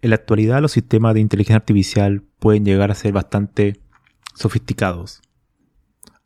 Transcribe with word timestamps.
En 0.00 0.10
la 0.10 0.16
actualidad 0.16 0.62
los 0.62 0.72
sistemas 0.72 1.14
de 1.14 1.20
inteligencia 1.20 1.56
artificial 1.56 2.22
pueden 2.38 2.64
llegar 2.64 2.90
a 2.90 2.94
ser 2.94 3.12
bastante 3.12 3.80
sofisticados. 4.34 5.22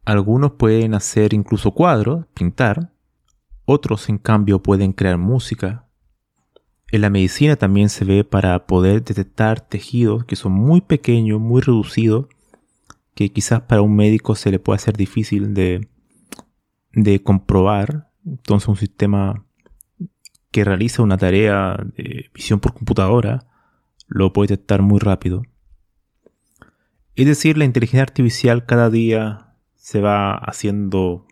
Algunos 0.05 0.53
pueden 0.53 0.95
hacer 0.95 1.33
incluso 1.33 1.73
cuadros, 1.73 2.27
pintar. 2.35 2.93
Otros, 3.65 4.09
en 4.09 4.19
cambio, 4.19 4.63
pueden 4.63 4.93
crear 4.93 5.17
música, 5.19 5.87
en 6.93 7.01
la 7.01 7.09
medicina 7.09 7.57
también 7.57 7.89
se 7.89 8.05
ve 8.05 8.23
para 8.23 8.67
poder 8.67 9.03
detectar 9.03 9.63
tejidos 9.63 10.27
que 10.27 10.37
son 10.37 10.53
muy 10.53 10.83
pequeños, 10.83 11.41
muy 11.41 11.63
reducidos, 11.63 12.27
que 13.15 13.33
quizás 13.33 13.63
para 13.63 13.81
un 13.81 13.97
médico 13.97 14.35
se 14.35 14.51
le 14.51 14.59
puede 14.59 14.77
hacer 14.77 14.95
difícil 14.95 15.55
de, 15.55 15.89
de 16.93 17.23
comprobar. 17.23 18.11
Entonces 18.27 18.69
un 18.69 18.77
sistema 18.77 19.47
que 20.51 20.65
realiza 20.65 21.03
una 21.03 21.17
tarea 21.17 21.79
de 21.97 22.31
visión 22.35 22.61
por 22.61 22.75
computadora 22.75 23.47
lo 24.15 24.33
puede 24.33 24.49
detectar 24.49 24.83
muy 24.83 24.99
rápido. 24.99 25.43
Es 27.15 27.27
decir, 27.27 27.59
la 27.59 27.65
inteligencia 27.65 28.03
artificial 28.03 28.65
cada 28.65 28.91
día 28.91 29.55
se 29.75 30.01
va 30.01 30.35
haciendo 30.35 31.27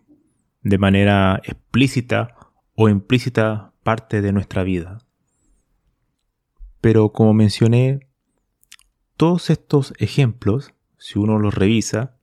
de 0.62 0.78
manera 0.78 1.40
explícita 1.44 2.34
o 2.74 2.88
implícita 2.88 3.72
parte 3.82 4.20
de 4.20 4.32
nuestra 4.32 4.62
vida. 4.62 4.98
Pero 6.80 7.12
como 7.12 7.34
mencioné, 7.34 8.08
todos 9.16 9.50
estos 9.50 9.94
ejemplos, 9.98 10.74
si 10.98 11.18
uno 11.18 11.38
los 11.38 11.54
revisa, 11.54 12.16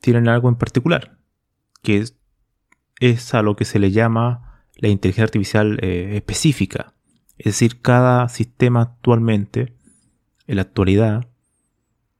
tienen 0.00 0.28
algo 0.28 0.48
en 0.48 0.56
particular, 0.56 1.18
que 1.82 2.04
es, 3.00 3.34
a 3.34 3.42
lo 3.42 3.56
que 3.56 3.64
se 3.64 3.78
le 3.78 3.90
llama 3.90 4.62
la 4.76 4.88
inteligencia 4.88 5.24
artificial 5.24 5.78
eh, 5.82 6.16
específica. 6.16 6.95
Es 7.38 7.44
decir, 7.44 7.80
cada 7.80 8.28
sistema 8.28 8.82
actualmente, 8.82 9.74
en 10.46 10.56
la 10.56 10.62
actualidad, 10.62 11.26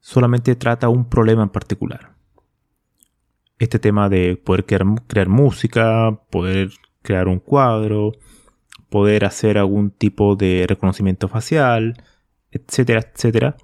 solamente 0.00 0.54
trata 0.56 0.88
un 0.88 1.08
problema 1.08 1.42
en 1.42 1.48
particular. 1.48 2.14
Este 3.58 3.78
tema 3.78 4.08
de 4.08 4.36
poder 4.36 4.66
crear 4.66 5.28
música, 5.28 6.20
poder 6.30 6.70
crear 7.02 7.28
un 7.28 7.38
cuadro, 7.38 8.12
poder 8.90 9.24
hacer 9.24 9.58
algún 9.58 9.90
tipo 9.90 10.36
de 10.36 10.66
reconocimiento 10.68 11.28
facial, 11.28 12.02
etcétera, 12.50 13.00
etcétera, 13.00 13.56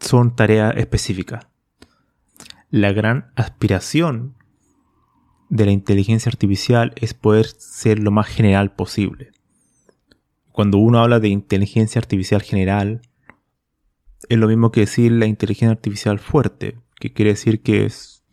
son 0.00 0.36
tareas 0.36 0.76
específicas. 0.76 1.46
La 2.70 2.92
gran 2.92 3.32
aspiración 3.36 4.36
de 5.48 5.66
la 5.66 5.72
inteligencia 5.72 6.30
artificial 6.30 6.92
es 6.96 7.14
poder 7.14 7.46
ser 7.46 7.98
lo 7.98 8.10
más 8.10 8.26
general 8.26 8.72
posible. 8.72 9.33
Cuando 10.54 10.78
uno 10.78 11.00
habla 11.00 11.18
de 11.18 11.30
inteligencia 11.30 11.98
artificial 11.98 12.40
general, 12.40 13.02
es 14.28 14.38
lo 14.38 14.46
mismo 14.46 14.70
que 14.70 14.82
decir 14.82 15.10
la 15.10 15.26
inteligencia 15.26 15.72
artificial 15.72 16.20
fuerte, 16.20 16.78
que 16.94 17.12
quiere 17.12 17.32
decir 17.32 17.60
que 17.60 17.84
es 17.84 18.24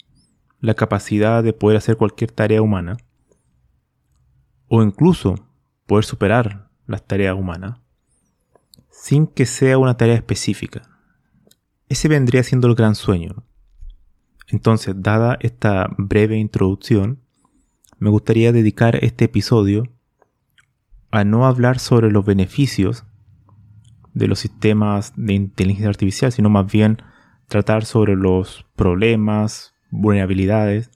la 0.59 0.75
capacidad 0.75 1.41
de 1.41 1.53
poder 1.53 1.77
hacer 1.77 1.97
cualquier 1.97 2.31
tarea 2.31 2.61
humana 2.61 2.97
o 4.67 4.83
incluso 4.83 5.33
poder 5.87 6.05
superar 6.05 6.69
las 6.85 7.07
tareas 7.07 7.35
humanas 7.35 7.79
sin 8.91 9.25
que 9.25 9.47
sea 9.47 9.79
una 9.79 9.97
tarea 9.97 10.13
específica. 10.13 10.83
Ese 11.89 12.07
vendría 12.07 12.43
siendo 12.43 12.67
el 12.67 12.75
gran 12.75 12.93
sueño. 12.93 13.47
Entonces, 14.47 14.93
dada 14.95 15.39
esta 15.41 15.89
breve 15.97 16.37
introducción, 16.37 17.23
me 17.97 18.11
gustaría 18.11 18.51
dedicar 18.51 19.03
este 19.03 19.25
episodio 19.25 19.85
a 21.11 21.23
no 21.23 21.45
hablar 21.45 21.79
sobre 21.79 22.11
los 22.11 22.25
beneficios 22.25 23.05
de 24.13 24.27
los 24.27 24.39
sistemas 24.39 25.13
de 25.15 25.33
inteligencia 25.33 25.89
artificial, 25.89 26.31
sino 26.31 26.49
más 26.49 26.71
bien 26.71 26.97
tratar 27.47 27.85
sobre 27.85 28.15
los 28.15 28.65
problemas, 28.75 29.73
vulnerabilidades 29.89 30.89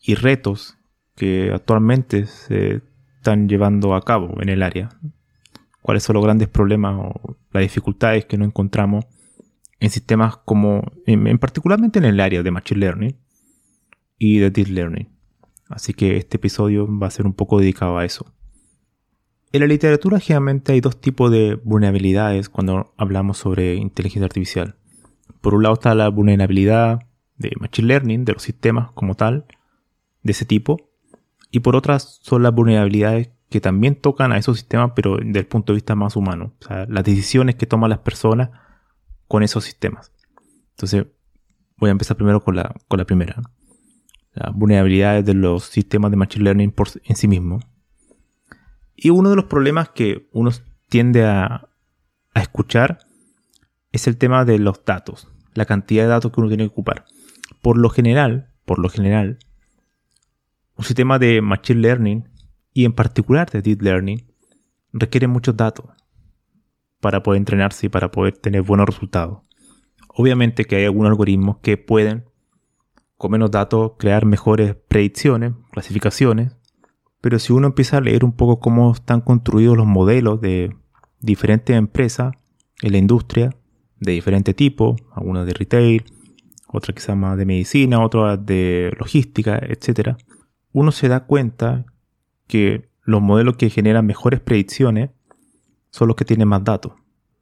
y 0.00 0.14
retos 0.14 0.78
que 1.14 1.52
actualmente 1.52 2.26
se 2.26 2.82
están 3.16 3.48
llevando 3.48 3.94
a 3.94 4.02
cabo 4.02 4.40
en 4.40 4.48
el 4.48 4.62
área. 4.62 4.88
Cuáles 5.82 6.02
son 6.02 6.14
los 6.14 6.24
grandes 6.24 6.48
problemas 6.48 6.96
o 6.98 7.36
las 7.52 7.62
dificultades 7.62 8.24
que 8.24 8.38
no 8.38 8.44
encontramos 8.44 9.04
en 9.80 9.90
sistemas 9.90 10.38
como, 10.38 10.82
en, 11.06 11.38
particularmente 11.38 11.98
en 11.98 12.06
el 12.06 12.20
área 12.20 12.42
de 12.42 12.50
Machine 12.50 12.80
Learning 12.80 13.16
y 14.18 14.38
de 14.38 14.50
Deep 14.50 14.68
Learning. 14.68 15.08
Así 15.68 15.92
que 15.92 16.16
este 16.16 16.38
episodio 16.38 16.88
va 16.98 17.08
a 17.08 17.10
ser 17.10 17.26
un 17.26 17.34
poco 17.34 17.58
dedicado 17.58 17.98
a 17.98 18.04
eso. 18.04 18.34
En 19.54 19.60
la 19.60 19.68
literatura 19.68 20.18
generalmente 20.18 20.72
hay 20.72 20.80
dos 20.80 21.00
tipos 21.00 21.30
de 21.30 21.54
vulnerabilidades 21.62 22.48
cuando 22.48 22.92
hablamos 22.96 23.38
sobre 23.38 23.76
inteligencia 23.76 24.24
artificial. 24.24 24.74
Por 25.40 25.54
un 25.54 25.62
lado 25.62 25.74
está 25.74 25.94
la 25.94 26.08
vulnerabilidad 26.08 27.06
de 27.36 27.52
Machine 27.60 27.86
Learning, 27.86 28.24
de 28.24 28.32
los 28.32 28.42
sistemas 28.42 28.90
como 28.94 29.14
tal, 29.14 29.46
de 30.24 30.32
ese 30.32 30.44
tipo, 30.44 30.90
y 31.52 31.60
por 31.60 31.76
otras 31.76 32.18
son 32.20 32.42
las 32.42 32.52
vulnerabilidades 32.52 33.30
que 33.48 33.60
también 33.60 33.94
tocan 33.94 34.32
a 34.32 34.38
esos 34.38 34.56
sistemas, 34.56 34.90
pero 34.96 35.18
desde 35.18 35.38
el 35.38 35.46
punto 35.46 35.72
de 35.72 35.76
vista 35.76 35.94
más 35.94 36.16
humano. 36.16 36.56
O 36.60 36.64
sea, 36.66 36.86
las 36.88 37.04
decisiones 37.04 37.54
que 37.54 37.66
toman 37.66 37.90
las 37.90 38.00
personas 38.00 38.50
con 39.28 39.44
esos 39.44 39.62
sistemas. 39.62 40.10
Entonces, 40.70 41.06
voy 41.76 41.90
a 41.90 41.92
empezar 41.92 42.16
primero 42.16 42.42
con 42.42 42.56
la, 42.56 42.74
con 42.88 42.98
la 42.98 43.04
primera. 43.04 43.40
Las 44.32 44.52
vulnerabilidades 44.52 45.24
de 45.24 45.34
los 45.34 45.62
sistemas 45.62 46.10
de 46.10 46.16
Machine 46.16 46.42
Learning 46.42 46.72
por, 46.72 46.88
en 47.04 47.14
sí 47.14 47.28
mismo. 47.28 47.60
Y 49.04 49.10
uno 49.10 49.28
de 49.28 49.36
los 49.36 49.44
problemas 49.44 49.90
que 49.90 50.30
uno 50.32 50.50
tiende 50.88 51.26
a, 51.26 51.68
escuchar 52.34 53.00
es 53.92 54.06
el 54.06 54.16
tema 54.16 54.46
de 54.46 54.58
los 54.58 54.82
datos. 54.86 55.28
La 55.52 55.66
cantidad 55.66 56.04
de 56.04 56.08
datos 56.08 56.32
que 56.32 56.40
uno 56.40 56.48
tiene 56.48 56.64
que 56.64 56.70
ocupar. 56.70 57.04
Por 57.60 57.76
lo 57.76 57.90
general, 57.90 58.48
por 58.64 58.78
lo 58.78 58.88
general, 58.88 59.38
un 60.78 60.86
sistema 60.86 61.18
de 61.18 61.42
Machine 61.42 61.80
Learning 61.80 62.28
y 62.72 62.86
en 62.86 62.94
particular 62.94 63.50
de 63.50 63.60
Deep 63.60 63.82
Learning 63.82 64.26
requiere 64.94 65.26
muchos 65.26 65.54
datos 65.54 65.84
para 67.00 67.22
poder 67.22 67.40
entrenarse 67.40 67.86
y 67.86 67.90
para 67.90 68.10
poder 68.10 68.38
tener 68.38 68.62
buenos 68.62 68.86
resultados. 68.86 69.42
Obviamente 70.08 70.64
que 70.64 70.76
hay 70.76 70.84
algunos 70.86 71.10
algoritmos 71.10 71.58
que 71.58 71.76
pueden, 71.76 72.24
con 73.18 73.32
menos 73.32 73.50
datos, 73.50 73.92
crear 73.98 74.24
mejores 74.24 74.76
predicciones, 74.88 75.52
clasificaciones, 75.72 76.56
pero 77.24 77.38
si 77.38 77.54
uno 77.54 77.68
empieza 77.68 77.96
a 77.96 78.00
leer 78.02 78.22
un 78.22 78.32
poco 78.32 78.60
cómo 78.60 78.92
están 78.92 79.22
construidos 79.22 79.78
los 79.78 79.86
modelos 79.86 80.42
de 80.42 80.76
diferentes 81.20 81.74
empresas 81.74 82.34
en 82.82 82.92
la 82.92 82.98
industria, 82.98 83.56
de 83.98 84.12
diferente 84.12 84.52
tipo, 84.52 84.94
algunas 85.10 85.46
de 85.46 85.54
retail, 85.54 86.04
otras 86.68 86.94
quizás 86.94 87.16
más 87.16 87.38
de 87.38 87.46
medicina, 87.46 88.04
otras 88.04 88.44
de 88.44 88.94
logística, 88.98 89.56
etcétera, 89.56 90.18
uno 90.72 90.92
se 90.92 91.08
da 91.08 91.20
cuenta 91.20 91.86
que 92.46 92.90
los 93.04 93.22
modelos 93.22 93.56
que 93.56 93.70
generan 93.70 94.04
mejores 94.04 94.40
predicciones 94.40 95.08
son 95.88 96.08
los 96.08 96.16
que 96.16 96.26
tienen 96.26 96.48
más 96.48 96.62
datos, 96.62 96.92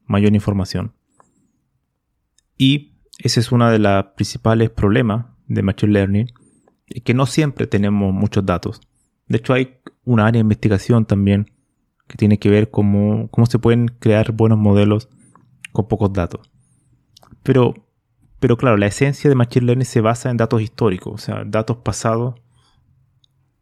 mayor 0.06 0.32
información. 0.32 0.92
Y 2.56 2.92
ese 3.18 3.40
es 3.40 3.50
uno 3.50 3.68
de 3.68 3.80
los 3.80 4.04
principales 4.14 4.70
problemas 4.70 5.26
de 5.48 5.62
Machine 5.64 5.92
Learning, 5.92 6.26
que 7.02 7.14
no 7.14 7.26
siempre 7.26 7.66
tenemos 7.66 8.14
muchos 8.14 8.46
datos. 8.46 8.80
De 9.28 9.38
hecho, 9.38 9.54
hay 9.54 9.78
una 10.04 10.26
área 10.26 10.38
de 10.38 10.42
investigación 10.42 11.06
también 11.06 11.50
que 12.06 12.16
tiene 12.16 12.38
que 12.38 12.50
ver 12.50 12.70
con 12.70 13.28
cómo 13.28 13.46
se 13.46 13.58
pueden 13.58 13.88
crear 13.88 14.32
buenos 14.32 14.58
modelos 14.58 15.08
con 15.72 15.88
pocos 15.88 16.12
datos. 16.12 16.50
Pero, 17.42 17.74
pero 18.38 18.56
claro, 18.56 18.76
la 18.76 18.86
esencia 18.86 19.30
de 19.30 19.36
Machine 19.36 19.66
Learning 19.66 19.86
se 19.86 20.00
basa 20.00 20.30
en 20.30 20.36
datos 20.36 20.60
históricos, 20.60 21.14
o 21.14 21.18
sea, 21.18 21.44
datos 21.46 21.78
pasados 21.78 22.34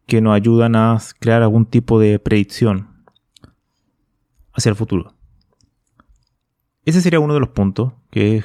que 0.05 0.21
nos 0.21 0.35
ayudan 0.35 0.75
a 0.75 0.97
crear 1.19 1.41
algún 1.41 1.65
tipo 1.65 1.99
de 1.99 2.19
predicción 2.19 3.05
hacia 4.53 4.69
el 4.69 4.75
futuro. 4.75 5.13
Ese 6.83 7.01
sería 7.01 7.19
uno 7.19 7.33
de 7.33 7.39
los 7.39 7.49
puntos 7.49 7.93
que, 8.09 8.43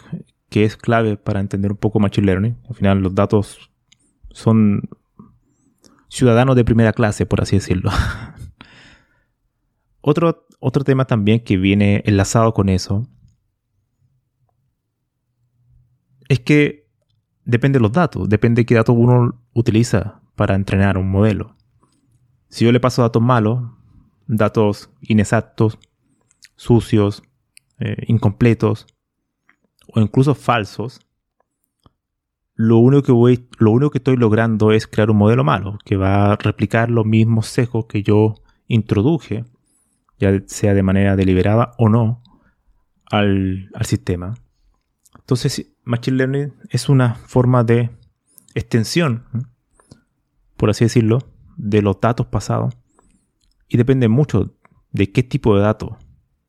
que 0.48 0.64
es 0.64 0.76
clave 0.76 1.16
para 1.16 1.40
entender 1.40 1.72
un 1.72 1.78
poco 1.78 1.98
Machine 1.98 2.26
Learning. 2.26 2.56
Al 2.68 2.74
final 2.76 2.98
los 3.00 3.14
datos 3.14 3.72
son 4.30 4.88
ciudadanos 6.08 6.56
de 6.56 6.64
primera 6.64 6.92
clase, 6.92 7.26
por 7.26 7.42
así 7.42 7.56
decirlo. 7.56 7.90
otro, 10.00 10.46
otro 10.60 10.84
tema 10.84 11.04
también 11.04 11.40
que 11.40 11.56
viene 11.56 12.02
enlazado 12.06 12.54
con 12.54 12.68
eso 12.68 13.08
es 16.28 16.40
que 16.40 16.88
depende 17.44 17.78
de 17.78 17.82
los 17.82 17.92
datos, 17.92 18.28
depende 18.28 18.62
de 18.62 18.66
qué 18.66 18.74
datos 18.74 18.96
uno 18.98 19.42
utiliza 19.52 20.20
para 20.34 20.54
entrenar 20.54 20.98
un 20.98 21.10
modelo. 21.10 21.56
Si 22.48 22.64
yo 22.64 22.72
le 22.72 22.80
paso 22.80 23.02
datos 23.02 23.22
malos, 23.22 23.60
datos 24.26 24.90
inexactos, 25.00 25.78
sucios, 26.56 27.22
eh, 27.78 28.04
incompletos 28.08 28.86
o 29.88 30.00
incluso 30.00 30.34
falsos, 30.34 31.00
lo 32.56 32.78
único, 32.78 33.02
que 33.02 33.12
voy, 33.12 33.48
lo 33.58 33.70
único 33.70 33.90
que 33.90 33.98
estoy 33.98 34.16
logrando 34.16 34.72
es 34.72 34.86
crear 34.86 35.10
un 35.10 35.18
modelo 35.18 35.44
malo 35.44 35.78
que 35.84 35.96
va 35.96 36.32
a 36.32 36.36
replicar 36.36 36.90
los 36.90 37.04
mismos 37.04 37.46
sesgos 37.46 37.84
que 37.84 38.02
yo 38.02 38.34
introduje, 38.66 39.44
ya 40.18 40.42
sea 40.46 40.72
de 40.72 40.82
manera 40.82 41.16
deliberada 41.16 41.72
o 41.76 41.90
no, 41.90 42.22
al, 43.10 43.68
al 43.74 43.84
sistema. 43.84 44.34
Entonces, 45.18 45.70
Machine 45.84 46.16
Learning 46.16 46.54
es 46.70 46.88
una 46.88 47.14
forma 47.14 47.62
de 47.62 47.90
extensión, 48.54 49.24
por 50.56 50.70
así 50.70 50.86
decirlo, 50.86 51.18
de 51.58 51.82
los 51.82 52.00
datos 52.00 52.26
pasados. 52.26 52.74
Y 53.68 53.76
depende 53.76 54.08
mucho 54.08 54.54
de 54.92 55.12
qué 55.12 55.22
tipo 55.22 55.54
de 55.56 55.62
datos 55.62 55.90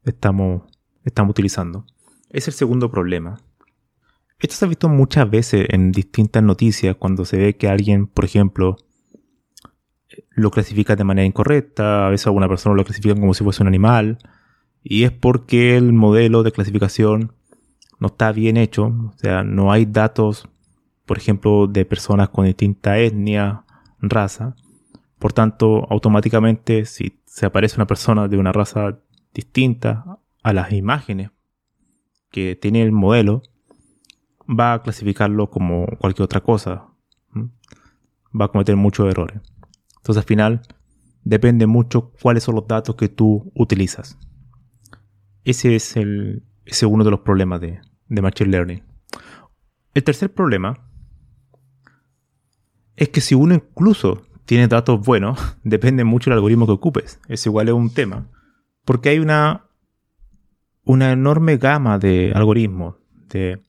estamos, 0.04 0.64
estamos 1.04 1.32
utilizando. 1.32 1.86
Es 2.30 2.48
el 2.48 2.54
segundo 2.54 2.90
problema. 2.90 3.40
Esto 4.40 4.56
se 4.56 4.66
ha 4.66 4.68
visto 4.68 4.88
muchas 4.88 5.30
veces 5.30 5.66
en 5.70 5.92
distintas 5.92 6.44
noticias 6.44 6.96
cuando 6.96 7.26
se 7.26 7.38
ve 7.38 7.58
que 7.58 7.70
alguien, 7.70 8.06
por 8.06 8.24
ejemplo, 8.24 8.78
lo 10.32 10.52
clasifica 10.52 10.96
de 10.96 11.04
manera 11.04 11.26
incorrecta, 11.26 12.08
a 12.08 12.10
veces 12.12 12.28
alguna 12.28 12.48
persona 12.48 12.76
lo 12.76 12.84
clasifica 12.84 13.16
como 13.16 13.34
si 13.34 13.44
fuese 13.44 13.64
un 13.64 13.68
animal, 13.68 14.20
y 14.84 15.04
es 15.04 15.12
porque 15.12 15.76
el 15.76 15.92
modelo 15.92 16.44
de 16.44 16.52
clasificación 16.52 17.34
no 18.00 18.08
está 18.08 18.32
bien 18.32 18.58
hecho, 18.58 18.86
o 18.86 19.14
sea, 19.18 19.44
no 19.44 19.72
hay 19.72 19.86
datos, 19.86 20.48
por 21.06 21.18
ejemplo, 21.18 21.66
de 21.66 21.86
personas 21.86 22.30
con 22.30 22.46
distinta 22.46 23.00
etnia, 23.00 23.64
raza. 24.00 24.56
Por 25.18 25.34
tanto, 25.34 25.88
automáticamente, 25.90 26.86
si 26.86 27.20
se 27.26 27.48
aparece 27.48 27.78
una 27.78 27.88
persona 27.88 28.28
de 28.28 28.38
una 28.38 28.52
raza 28.52 29.00
distinta 29.34 30.20
a 30.44 30.54
las 30.54 30.72
imágenes 30.74 31.32
que 32.30 32.56
tiene 32.56 32.84
el 32.84 32.92
modelo, 32.92 33.42
va 34.48 34.74
a 34.74 34.84
clasificarlo 34.84 35.50
como 35.50 35.88
cualquier 36.00 36.26
otra 36.26 36.42
cosa. 36.42 36.88
Va 38.40 38.46
a 38.46 38.48
cometer 38.50 38.76
muchos 38.76 39.10
errores. 39.10 39.42
Entonces, 39.98 40.18
al 40.18 40.28
final, 40.28 40.62
depende 41.24 41.68
mucho 41.68 42.12
cuáles 42.22 42.44
son 42.44 42.56
los 42.56 42.68
datos 42.68 42.96
que 42.96 43.10
tú 43.10 43.52
utilizas. 43.56 44.18
Ese 45.44 45.76
es 45.76 45.96
el, 45.98 46.44
es 46.66 46.84
uno 46.84 47.04
de 47.04 47.12
los 47.12 47.22
problemas 47.22 47.62
de, 47.62 47.80
de 48.08 48.22
Machine 48.22 48.52
Learning. 48.52 48.84
El 49.94 50.04
tercer 50.04 50.34
problema 50.34 50.88
es 52.96 53.10
que 53.10 53.22
si 53.22 53.36
uno 53.36 53.54
incluso 53.56 54.24
tiene 54.46 54.68
datos 54.68 55.06
buenos, 55.06 55.58
depende 55.64 56.04
mucho 56.04 56.30
del 56.30 56.38
algoritmo 56.38 56.66
que 56.66 56.74
ocupes. 56.74 57.20
Es 57.28 57.46
igual 57.46 57.68
es 57.68 57.74
un 57.74 57.94
tema. 57.94 58.28
Porque 58.86 59.10
hay 59.10 59.20
una, 59.20 59.66
una 60.84 61.12
enorme 61.12 61.58
gama 61.58 62.00
de 62.00 62.32
algoritmos. 62.34 62.96
De, 63.30 63.62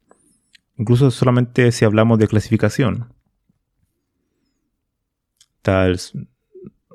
incluso 0.78 1.10
solamente 1.10 1.70
si 1.72 1.84
hablamos 1.84 2.19
de 2.19 2.28
clasificación. 2.28 3.12
Está 5.56 5.88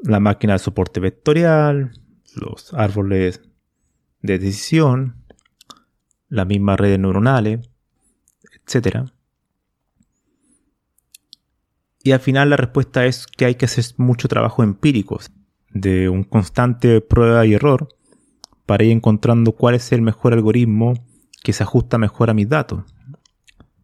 la 0.03 0.19
máquina 0.19 0.53
de 0.53 0.59
soporte 0.59 0.99
vectorial, 0.99 1.91
los 2.35 2.73
árboles 2.73 3.41
de 4.21 4.39
decisión, 4.39 5.25
las 6.29 6.47
mismas 6.47 6.79
redes 6.79 6.97
neuronales, 6.97 7.69
etc. 8.65 9.09
Y 12.01 12.11
al 12.11 12.19
final 12.19 12.49
la 12.49 12.57
respuesta 12.57 13.05
es 13.05 13.27
que 13.27 13.45
hay 13.45 13.55
que 13.55 13.65
hacer 13.65 13.85
mucho 13.97 14.27
trabajo 14.27 14.63
empírico, 14.63 15.19
de 15.69 16.07
un 16.07 16.23
constante 16.23 17.01
prueba 17.01 17.45
y 17.45 17.53
error, 17.53 17.89
para 18.65 18.83
ir 18.83 18.91
encontrando 18.91 19.51
cuál 19.51 19.75
es 19.75 19.91
el 19.91 20.01
mejor 20.01 20.33
algoritmo 20.33 20.93
que 21.43 21.51
se 21.51 21.63
ajusta 21.63 21.97
mejor 21.97 22.29
a 22.29 22.33
mis 22.33 22.47
datos, 22.47 22.83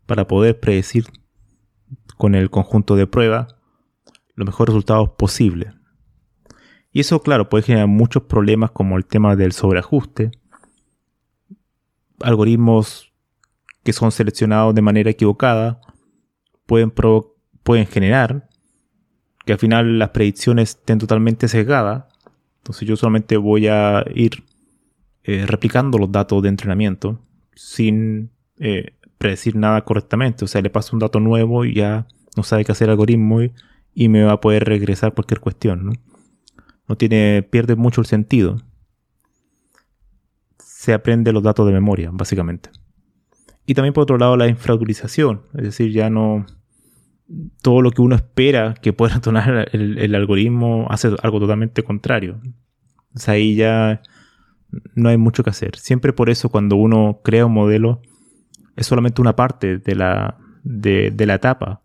para 0.09 0.25
poder 0.25 0.59
predecir 0.59 1.05
con 2.17 2.33
el 2.33 2.49
conjunto 2.49 2.95
de 2.95 3.05
pruebas 3.05 3.53
los 4.33 4.47
mejores 4.47 4.73
resultados 4.73 5.11
posibles. 5.11 5.75
Y 6.91 7.01
eso, 7.01 7.21
claro, 7.21 7.47
puede 7.47 7.63
generar 7.63 7.87
muchos 7.87 8.23
problemas 8.23 8.71
como 8.71 8.97
el 8.97 9.05
tema 9.05 9.35
del 9.35 9.51
sobreajuste, 9.51 10.31
algoritmos 12.21 13.13
que 13.83 13.93
son 13.93 14.11
seleccionados 14.11 14.73
de 14.73 14.81
manera 14.81 15.11
equivocada 15.11 15.79
pueden, 16.65 16.91
pueden 17.61 17.85
generar 17.85 18.49
que 19.45 19.53
al 19.53 19.59
final 19.59 19.99
las 19.99 20.09
predicciones 20.09 20.69
estén 20.71 20.97
totalmente 20.97 21.47
sesgadas. 21.47 22.05
Entonces 22.57 22.87
yo 22.87 22.95
solamente 22.95 23.37
voy 23.37 23.67
a 23.67 24.03
ir 24.15 24.43
eh, 25.23 25.45
replicando 25.45 25.99
los 25.99 26.11
datos 26.11 26.41
de 26.41 26.49
entrenamiento 26.49 27.19
sin 27.53 28.31
eh, 28.57 28.95
predecir 29.19 29.55
nada 29.55 29.85
correctamente. 29.85 30.43
O 30.45 30.47
sea, 30.47 30.61
le 30.61 30.71
paso 30.71 30.95
un 30.95 30.99
dato 30.99 31.19
nuevo 31.19 31.63
y 31.65 31.75
ya 31.75 32.07
no 32.35 32.41
sabe 32.41 32.65
qué 32.65 32.71
hacer 32.71 32.87
el 32.87 32.93
algoritmo 32.93 33.43
y, 33.43 33.53
y 33.93 34.09
me 34.09 34.23
va 34.23 34.31
a 34.31 34.41
poder 34.41 34.63
regresar 34.63 35.13
cualquier 35.13 35.39
cuestión. 35.39 35.85
¿no? 35.85 35.91
no 36.87 36.97
tiene, 36.97 37.43
pierde 37.43 37.75
mucho 37.75 38.01
el 38.01 38.07
sentido 38.07 38.57
se 40.79 40.93
aprende 40.93 41.33
los 41.33 41.43
datos 41.43 41.67
de 41.67 41.73
memoria, 41.73 42.09
básicamente. 42.13 42.69
Y 43.65 43.73
también 43.73 43.93
por 43.93 44.03
otro 44.03 44.17
lado 44.17 44.37
la 44.37 44.47
infrautilización, 44.47 45.41
es 45.53 45.63
decir, 45.63 45.91
ya 45.91 46.09
no 46.09 46.45
todo 47.61 47.81
lo 47.81 47.91
que 47.91 48.01
uno 48.01 48.15
espera 48.15 48.75
que 48.75 48.93
pueda 48.93 49.15
detonar 49.15 49.67
el, 49.73 50.15
algoritmo 50.15 50.87
hace 50.89 51.09
algo 51.21 51.41
totalmente 51.41 51.83
contrario. 51.83 52.39
O 53.13 53.19
sea, 53.19 53.33
ahí 53.33 53.55
ya 53.55 54.01
no 54.95 55.09
hay 55.09 55.17
mucho 55.17 55.43
que 55.43 55.49
hacer. 55.49 55.75
Siempre 55.75 56.13
por 56.13 56.29
eso 56.29 56.47
cuando 56.47 56.77
uno 56.77 57.19
crea 57.25 57.45
un 57.45 57.53
modelo 57.53 58.01
es 58.79 58.87
solamente 58.87 59.19
una 59.19 59.35
parte 59.35 59.77
de 59.77 59.93
la, 59.93 60.37
de, 60.63 61.13
la 61.25 61.35
etapa 61.35 61.81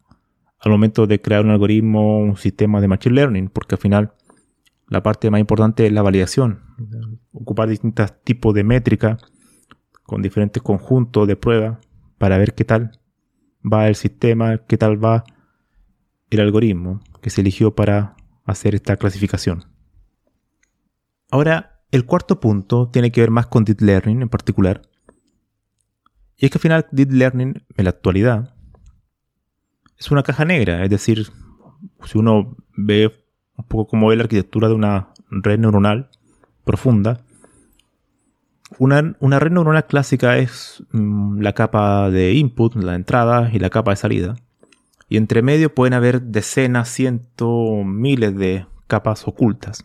al 0.60 0.70
momento 0.70 1.08
de 1.08 1.20
crear 1.20 1.44
un 1.44 1.50
algoritmo, 1.50 2.20
un 2.20 2.36
sistema 2.36 2.80
de 2.80 2.86
machine 2.86 3.16
learning, 3.16 3.48
porque 3.48 3.74
al 3.74 3.80
final 3.80 4.14
la 4.88 5.02
parte 5.02 5.28
más 5.28 5.40
importante 5.40 5.86
es 5.86 5.92
la 5.92 6.02
validación. 6.02 6.62
Ocupar 7.32 7.68
distintos 7.68 8.14
tipos 8.22 8.54
de 8.54 8.62
métricas 8.62 9.18
con 10.04 10.22
diferentes 10.22 10.62
conjuntos 10.62 11.26
de 11.26 11.34
pruebas 11.34 11.78
para 12.16 12.38
ver 12.38 12.54
qué 12.54 12.64
tal 12.64 13.00
va 13.60 13.88
el 13.88 13.96
sistema, 13.96 14.58
qué 14.58 14.78
tal 14.78 15.04
va 15.04 15.24
el 16.30 16.40
algoritmo 16.40 17.00
que 17.20 17.30
se 17.30 17.40
eligió 17.40 17.74
para 17.74 18.14
hacer 18.44 18.76
esta 18.76 18.96
clasificación. 18.96 19.64
Ahora, 21.30 21.82
el 21.90 22.06
cuarto 22.06 22.38
punto 22.38 22.88
tiene 22.88 23.10
que 23.10 23.20
ver 23.20 23.32
más 23.32 23.48
con 23.48 23.64
Deep 23.64 23.80
Learning 23.80 24.22
en 24.22 24.28
particular. 24.28 24.82
Y 26.36 26.46
es 26.46 26.50
que 26.50 26.58
al 26.58 26.62
final 26.62 26.86
Deep 26.90 27.12
Learning 27.12 27.62
en 27.76 27.84
la 27.84 27.90
actualidad 27.90 28.54
es 29.96 30.10
una 30.10 30.22
caja 30.22 30.44
negra, 30.44 30.82
es 30.84 30.90
decir, 30.90 31.28
si 32.04 32.18
uno 32.18 32.56
ve 32.76 33.24
un 33.56 33.64
poco 33.66 33.88
como 33.88 34.08
ve 34.08 34.16
la 34.16 34.24
arquitectura 34.24 34.68
de 34.68 34.74
una 34.74 35.08
red 35.30 35.58
neuronal 35.58 36.10
profunda. 36.64 37.20
Una, 38.78 39.14
red 39.38 39.52
neuronal 39.52 39.86
clásica 39.86 40.38
es 40.38 40.82
mm, 40.90 41.40
la 41.40 41.52
capa 41.52 42.10
de 42.10 42.32
input, 42.32 42.74
la 42.74 42.96
entrada 42.96 43.50
y 43.52 43.60
la 43.60 43.70
capa 43.70 43.92
de 43.92 43.96
salida. 43.96 44.36
Y 45.08 45.16
entre 45.16 45.42
medio 45.42 45.72
pueden 45.74 45.94
haber 45.94 46.22
decenas, 46.22 46.88
cientos, 46.88 47.84
miles 47.84 48.36
de 48.36 48.66
capas 48.88 49.28
ocultas. 49.28 49.84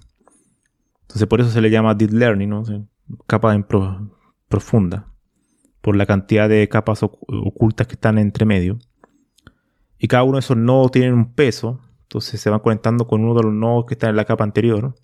Entonces 1.01 1.27
por 1.27 1.41
eso 1.41 1.51
se 1.51 1.61
le 1.61 1.69
llama 1.69 1.93
deep 1.93 2.11
learning, 2.11 2.49
¿no? 2.49 2.63
capa 3.27 3.55
profunda, 4.47 5.07
por 5.81 5.95
la 5.95 6.05
cantidad 6.05 6.49
de 6.49 6.67
capas 6.69 7.03
ocultas 7.03 7.87
que 7.87 7.93
están 7.93 8.17
entre 8.17 8.45
medio. 8.45 8.79
Y 9.97 10.07
cada 10.07 10.23
uno 10.23 10.33
de 10.33 10.39
esos 10.39 10.57
nodos 10.57 10.91
tienen 10.91 11.13
un 11.13 11.33
peso 11.33 11.81
entonces 12.09 12.41
se 12.41 12.49
van 12.49 12.59
conectando 12.61 13.05
con 13.05 13.23
uno 13.23 13.35
de 13.35 13.43
los 13.43 13.53
nodos 13.53 13.85
que 13.85 13.93
está 13.93 14.09
en 14.09 14.15
la 14.15 14.25
capa 14.25 14.43
anterior. 14.43 14.95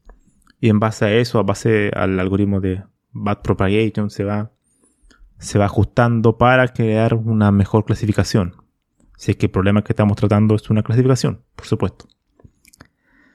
Y 0.60 0.70
en 0.70 0.80
base 0.80 1.06
a 1.06 1.14
eso, 1.14 1.38
a 1.38 1.44
base 1.44 1.92
al 1.94 2.20
algoritmo 2.20 2.60
de 2.60 2.84
backpropagation, 3.12 4.10
se 4.10 4.24
va, 4.24 4.52
se 5.38 5.60
va 5.60 5.66
ajustando 5.66 6.40
para 6.40 6.68
crear 6.70 7.14
una 7.14 7.52
mejor 7.52 7.86
clasificación. 7.86 8.56
Si 9.18 9.30
es 9.30 9.38
que 9.38 9.46
el 9.46 9.52
problema 9.52 9.84
que 9.84 9.94
estamos 9.94 10.18
tratando 10.18 10.56
es 10.56 10.68
una 10.72 10.82
clasificación, 10.82 11.44
por 11.56 11.68
supuesto. 11.68 12.08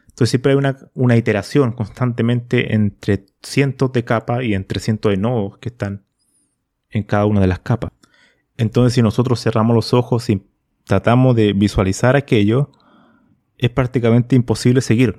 Entonces 0.09 0.30
siempre 0.30 0.50
hay 0.50 0.59
una, 0.59 0.76
una 0.94 1.16
iteración 1.16 1.70
constantemente 1.70 2.75
entre 2.75 3.26
cientos 3.40 3.92
de 3.92 4.02
capas 4.02 4.42
y 4.42 4.54
entre 4.54 4.80
cientos 4.80 5.12
de 5.12 5.16
nodos 5.16 5.59
que 5.59 5.68
están 5.68 6.06
en 6.90 7.02
cada 7.02 7.26
una 7.26 7.40
de 7.40 7.47
las 7.47 7.61
capas. 7.61 7.92
Entonces 8.56 8.94
si 8.94 9.02
nosotros 9.02 9.42
cerramos 9.42 9.75
los 9.75 9.94
ojos 9.94 10.28
y 10.30 10.42
tratamos 10.85 11.37
de 11.37 11.52
visualizar 11.52 12.16
aquello, 12.16 12.70
es 13.59 13.70
prácticamente 13.70 14.37
imposible 14.37 14.80
seguir. 14.80 15.16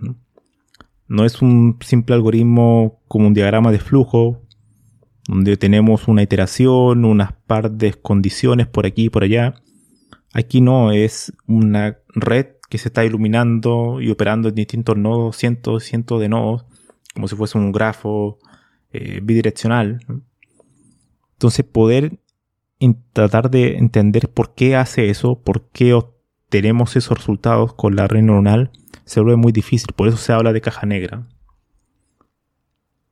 ¿no? 1.07 1.25
es 1.25 1.41
un 1.41 1.77
simple 1.81 2.15
algoritmo 2.15 3.01
como 3.07 3.27
un 3.27 3.33
diagrama 3.33 3.71
de 3.71 3.79
flujo, 3.79 4.41
donde 5.27 5.57
tenemos 5.57 6.07
una 6.07 6.23
iteración, 6.23 7.05
unas 7.05 7.33
par 7.33 7.71
de 7.71 7.93
condiciones 7.93 8.67
por 8.67 8.85
aquí 8.85 9.05
y 9.05 9.09
por 9.09 9.23
allá. 9.23 9.55
Aquí 10.33 10.61
no, 10.61 10.91
es 10.91 11.33
una 11.47 11.97
red 12.15 12.47
que 12.69 12.77
se 12.77 12.87
está 12.87 13.03
iluminando 13.03 14.01
y 14.01 14.09
operando 14.09 14.49
en 14.49 14.55
distintos 14.55 14.97
nodos, 14.97 15.35
cientos, 15.35 15.83
cientos 15.83 16.21
de 16.21 16.29
nodos, 16.29 16.65
como 17.13 17.27
si 17.27 17.35
fuese 17.35 17.57
un 17.57 17.71
grafo 17.71 18.39
eh, 18.93 19.19
bidireccional. 19.21 19.99
Entonces 21.41 21.65
poder 21.65 22.19
tratar 23.13 23.49
de 23.49 23.77
entender 23.77 24.29
por 24.29 24.53
qué 24.53 24.75
hace 24.75 25.09
eso, 25.09 25.41
por 25.41 25.69
qué 25.69 25.95
obtenemos 25.95 26.95
esos 26.95 27.17
resultados 27.17 27.73
con 27.73 27.95
la 27.95 28.05
red 28.05 28.21
neuronal, 28.21 28.69
se 29.05 29.21
vuelve 29.21 29.37
muy 29.37 29.51
difícil. 29.51 29.87
Por 29.95 30.07
eso 30.07 30.17
se 30.17 30.33
habla 30.33 30.53
de 30.53 30.61
caja 30.61 30.85
negra. 30.85 31.27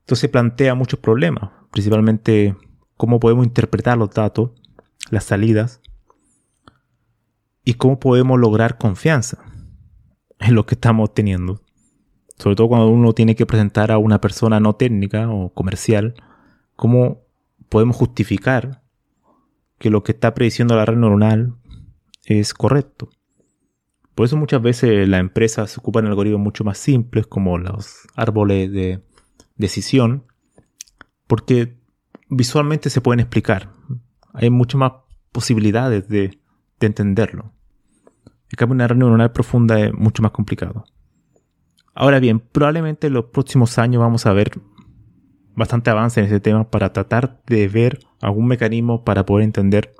Entonces 0.01 0.29
plantea 0.29 0.75
muchos 0.75 0.99
problemas, 0.99 1.49
principalmente 1.71 2.55
cómo 2.97 3.19
podemos 3.19 3.47
interpretar 3.47 3.97
los 3.97 4.11
datos, 4.11 4.51
las 5.09 5.23
salidas, 5.23 5.81
y 7.65 7.73
cómo 7.73 7.99
podemos 7.99 8.39
lograr 8.39 8.77
confianza 8.77 9.39
en 10.39 10.53
lo 10.53 10.67
que 10.67 10.75
estamos 10.75 11.15
teniendo. 11.15 11.63
Sobre 12.37 12.55
todo 12.55 12.67
cuando 12.67 12.89
uno 12.89 13.13
tiene 13.13 13.35
que 13.35 13.47
presentar 13.47 13.91
a 13.91 13.97
una 13.97 14.21
persona 14.21 14.59
no 14.59 14.75
técnica 14.75 15.31
o 15.31 15.51
comercial, 15.51 16.13
cómo 16.75 17.27
podemos 17.69 17.95
justificar 17.95 18.81
que 19.77 19.89
lo 19.89 20.03
que 20.03 20.11
está 20.11 20.33
prediciendo 20.33 20.75
la 20.75 20.85
red 20.85 20.97
neuronal 20.97 21.55
es 22.25 22.53
correcto. 22.53 23.09
Por 24.13 24.25
eso 24.25 24.35
muchas 24.35 24.61
veces 24.61 25.07
las 25.07 25.21
empresas 25.21 25.77
ocupan 25.77 26.05
algoritmos 26.05 26.41
mucho 26.41 26.63
más 26.65 26.77
simples 26.77 27.25
como 27.25 27.57
los 27.57 28.07
árboles 28.15 28.71
de 28.71 29.01
decisión, 29.55 30.25
porque 31.27 31.77
visualmente 32.27 32.89
se 32.89 33.01
pueden 33.01 33.21
explicar. 33.21 33.71
Hay 34.33 34.49
muchas 34.49 34.77
más 34.79 34.91
posibilidades 35.31 36.09
de, 36.09 36.37
de 36.79 36.87
entenderlo. 36.87 37.53
En 38.25 38.57
cambio, 38.57 38.73
una 38.73 38.87
red 38.87 38.97
neuronal 38.97 39.31
profunda 39.31 39.79
es 39.79 39.93
mucho 39.93 40.21
más 40.21 40.31
complicado. 40.31 40.83
Ahora 41.93 42.19
bien, 42.19 42.39
probablemente 42.39 43.07
en 43.07 43.13
los 43.13 43.25
próximos 43.25 43.77
años 43.77 44.01
vamos 44.01 44.25
a 44.25 44.33
ver 44.33 44.51
bastante 45.59 45.89
avance 45.89 46.19
en 46.19 46.25
ese 46.25 46.39
tema 46.39 46.69
para 46.71 46.91
tratar 46.93 47.41
de 47.45 47.67
ver 47.67 47.99
algún 48.21 48.47
mecanismo 48.47 49.03
para 49.03 49.25
poder 49.25 49.43
entender 49.43 49.93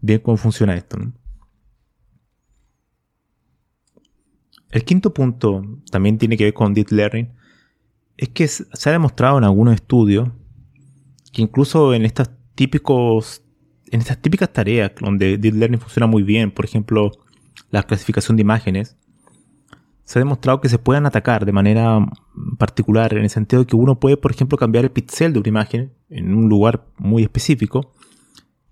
bien 0.00 0.20
cómo 0.20 0.36
funciona 0.36 0.74
esto. 0.74 0.98
El 4.70 4.84
quinto 4.84 5.14
punto 5.14 5.62
también 5.90 6.18
tiene 6.18 6.36
que 6.36 6.44
ver 6.44 6.52
con 6.52 6.74
Deep 6.74 6.90
Learning. 6.90 7.32
Es 8.16 8.28
que 8.30 8.48
se 8.48 8.88
ha 8.88 8.92
demostrado 8.92 9.38
en 9.38 9.44
algunos 9.44 9.74
estudios 9.74 10.28
que 11.32 11.42
incluso 11.42 11.94
en 11.94 12.04
estas 12.04 12.30
típicos 12.54 13.42
en 13.92 14.00
estas 14.00 14.20
típicas 14.20 14.52
tareas 14.52 14.92
donde 15.00 15.38
Deep 15.38 15.54
Learning 15.54 15.80
funciona 15.80 16.08
muy 16.08 16.24
bien, 16.24 16.50
por 16.50 16.64
ejemplo, 16.64 17.12
la 17.70 17.84
clasificación 17.84 18.36
de 18.36 18.40
imágenes, 18.40 18.96
se 20.06 20.20
ha 20.20 20.22
demostrado 20.22 20.60
que 20.60 20.68
se 20.68 20.78
pueden 20.78 21.04
atacar 21.04 21.44
de 21.44 21.50
manera 21.50 21.98
particular 22.58 23.12
en 23.12 23.24
el 23.24 23.30
sentido 23.30 23.62
de 23.62 23.66
que 23.66 23.74
uno 23.74 23.98
puede, 23.98 24.16
por 24.16 24.30
ejemplo, 24.30 24.56
cambiar 24.56 24.84
el 24.84 24.92
pixel 24.92 25.32
de 25.32 25.40
una 25.40 25.48
imagen 25.48 25.94
en 26.08 26.32
un 26.32 26.48
lugar 26.48 26.86
muy 26.96 27.24
específico 27.24 27.92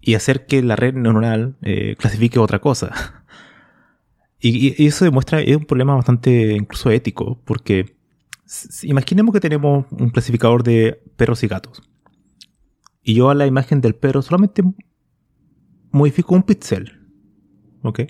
y 0.00 0.14
hacer 0.14 0.46
que 0.46 0.62
la 0.62 0.76
red 0.76 0.94
neuronal 0.94 1.56
eh, 1.62 1.96
clasifique 1.98 2.38
otra 2.38 2.60
cosa. 2.60 3.24
y, 4.38 4.86
eso 4.86 5.04
demuestra 5.04 5.40
es 5.40 5.56
un 5.56 5.64
problema 5.64 5.96
bastante 5.96 6.52
incluso 6.54 6.92
ético, 6.92 7.40
porque 7.44 7.96
imaginemos 8.84 9.32
que 9.32 9.40
tenemos 9.40 9.86
un 9.90 10.10
clasificador 10.10 10.62
de 10.62 11.02
perros 11.16 11.42
y 11.42 11.48
gatos. 11.48 11.82
Y 13.02 13.14
yo 13.14 13.28
a 13.28 13.34
la 13.34 13.48
imagen 13.48 13.80
del 13.80 13.96
perro 13.96 14.22
solamente 14.22 14.62
modifico 15.90 16.36
un 16.36 16.44
pixel. 16.44 16.92
¿Ok? 17.82 18.02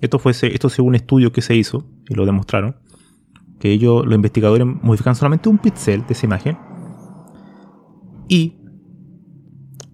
Esto 0.00 0.18
fue 0.18 0.32
esto 0.32 0.68
según 0.68 0.88
un 0.88 0.94
estudio 0.96 1.30
que 1.30 1.42
se 1.42 1.54
hizo 1.54 1.86
y 2.08 2.14
lo 2.14 2.26
demostraron. 2.26 2.76
Que 3.58 3.70
ellos, 3.70 4.04
los 4.04 4.14
investigadores, 4.14 4.66
modifican 4.66 5.14
solamente 5.14 5.48
un 5.48 5.58
píxel 5.58 6.06
de 6.06 6.12
esa 6.14 6.26
imagen 6.26 6.58
y 8.28 8.58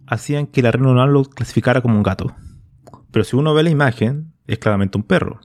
hacían 0.06 0.46
que 0.46 0.62
la 0.62 0.70
red 0.70 0.80
neuronal 0.80 1.12
lo 1.12 1.24
clasificara 1.24 1.80
como 1.82 1.96
un 1.96 2.02
gato. 2.02 2.34
Pero 3.10 3.24
si 3.24 3.36
uno 3.36 3.54
ve 3.54 3.62
la 3.62 3.70
imagen, 3.70 4.32
es 4.46 4.58
claramente 4.58 4.96
un 4.96 5.04
perro. 5.04 5.40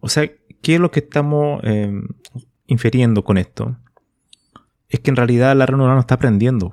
O 0.00 0.08
sea, 0.08 0.30
¿qué 0.62 0.74
es 0.74 0.80
lo 0.80 0.90
que 0.90 1.00
estamos 1.00 1.60
em, 1.64 2.08
inferiendo 2.66 3.24
con 3.24 3.38
esto? 3.38 3.76
Es 4.88 5.00
que 5.00 5.10
en 5.10 5.16
realidad 5.16 5.56
la 5.56 5.66
red 5.66 5.76
neuronal 5.76 5.96
no 5.96 6.00
está 6.00 6.14
aprendiendo, 6.16 6.72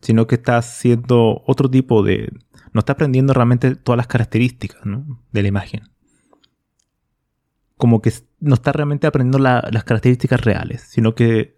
sino 0.00 0.26
que 0.26 0.36
está 0.36 0.58
haciendo 0.58 1.42
otro 1.46 1.70
tipo 1.70 2.02
de, 2.02 2.30
no 2.72 2.80
está 2.80 2.92
aprendiendo 2.92 3.32
realmente 3.32 3.76
todas 3.76 3.96
las 3.96 4.06
características 4.06 4.82
de 5.32 5.42
la 5.42 5.48
imagen. 5.48 5.93
Como 7.76 8.00
que 8.00 8.12
no 8.40 8.54
está 8.54 8.72
realmente 8.72 9.06
aprendiendo 9.06 9.38
las 9.38 9.84
características 9.84 10.40
reales, 10.40 10.82
sino 10.82 11.14
que 11.14 11.56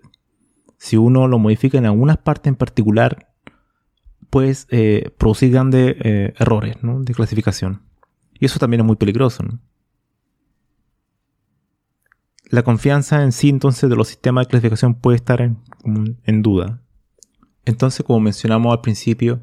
si 0.78 0.96
uno 0.96 1.28
lo 1.28 1.38
modifica 1.38 1.78
en 1.78 1.87
algunas 1.87 2.18
partes 2.18 2.50
en 2.50 2.56
particular, 2.56 3.32
pues 4.30 4.66
eh, 4.70 5.11
producir 5.18 5.52
grandes 5.52 5.96
eh, 6.00 6.35
errores 6.38 6.76
de 6.82 7.14
clasificación. 7.14 7.82
Y 8.38 8.46
eso 8.46 8.58
también 8.58 8.80
es 8.80 8.87
muy 8.87 8.96
peligroso. 8.96 9.44
La 12.49 12.62
confianza 12.62 13.23
en 13.23 13.32
sí 13.32 13.49
entonces 13.49 13.90
de 13.90 13.96
los 13.96 14.08
sistemas 14.08 14.46
de 14.46 14.50
clasificación 14.50 14.94
puede 14.94 15.16
estar 15.16 15.40
en 15.42 16.42
duda. 16.42 16.82
Entonces, 17.64 18.06
como 18.06 18.20
mencionamos 18.20 18.73
al 18.73 18.80
principio, 18.80 19.42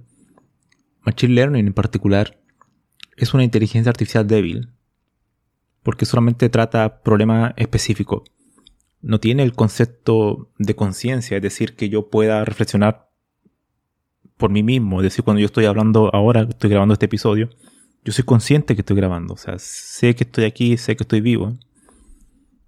Machine 1.05 1.33
Learning 1.33 1.67
en 1.67 1.73
particular 1.73 2.39
es 3.17 3.33
una 3.33 3.43
inteligencia 3.43 3.89
artificial 3.89 4.25
débil, 4.25 4.72
porque 5.83 6.05
solamente 6.05 6.49
trata 6.49 7.01
problemas 7.01 7.53
específicos. 7.57 8.23
No 9.01 9.19
tiene 9.19 9.43
el 9.43 9.53
concepto 9.53 10.49
de 10.57 10.75
conciencia, 10.75 11.37
es 11.37 11.43
decir, 11.43 11.75
que 11.75 11.89
yo 11.89 12.09
pueda 12.09 12.45
reflexionar 12.45 13.09
por 14.37 14.49
mí 14.49 14.63
mismo. 14.63 15.01
Es 15.01 15.03
decir, 15.03 15.23
cuando 15.23 15.41
yo 15.41 15.45
estoy 15.45 15.65
hablando 15.65 16.09
ahora, 16.13 16.47
estoy 16.49 16.69
grabando 16.69 16.93
este 16.93 17.05
episodio, 17.05 17.49
yo 18.05 18.13
soy 18.13 18.23
consciente 18.23 18.75
que 18.75 18.81
estoy 18.81 18.95
grabando. 18.95 19.33
O 19.33 19.37
sea, 19.37 19.55
sé 19.59 20.15
que 20.15 20.23
estoy 20.23 20.45
aquí, 20.45 20.77
sé 20.77 20.95
que 20.95 21.03
estoy 21.03 21.21
vivo. 21.21 21.53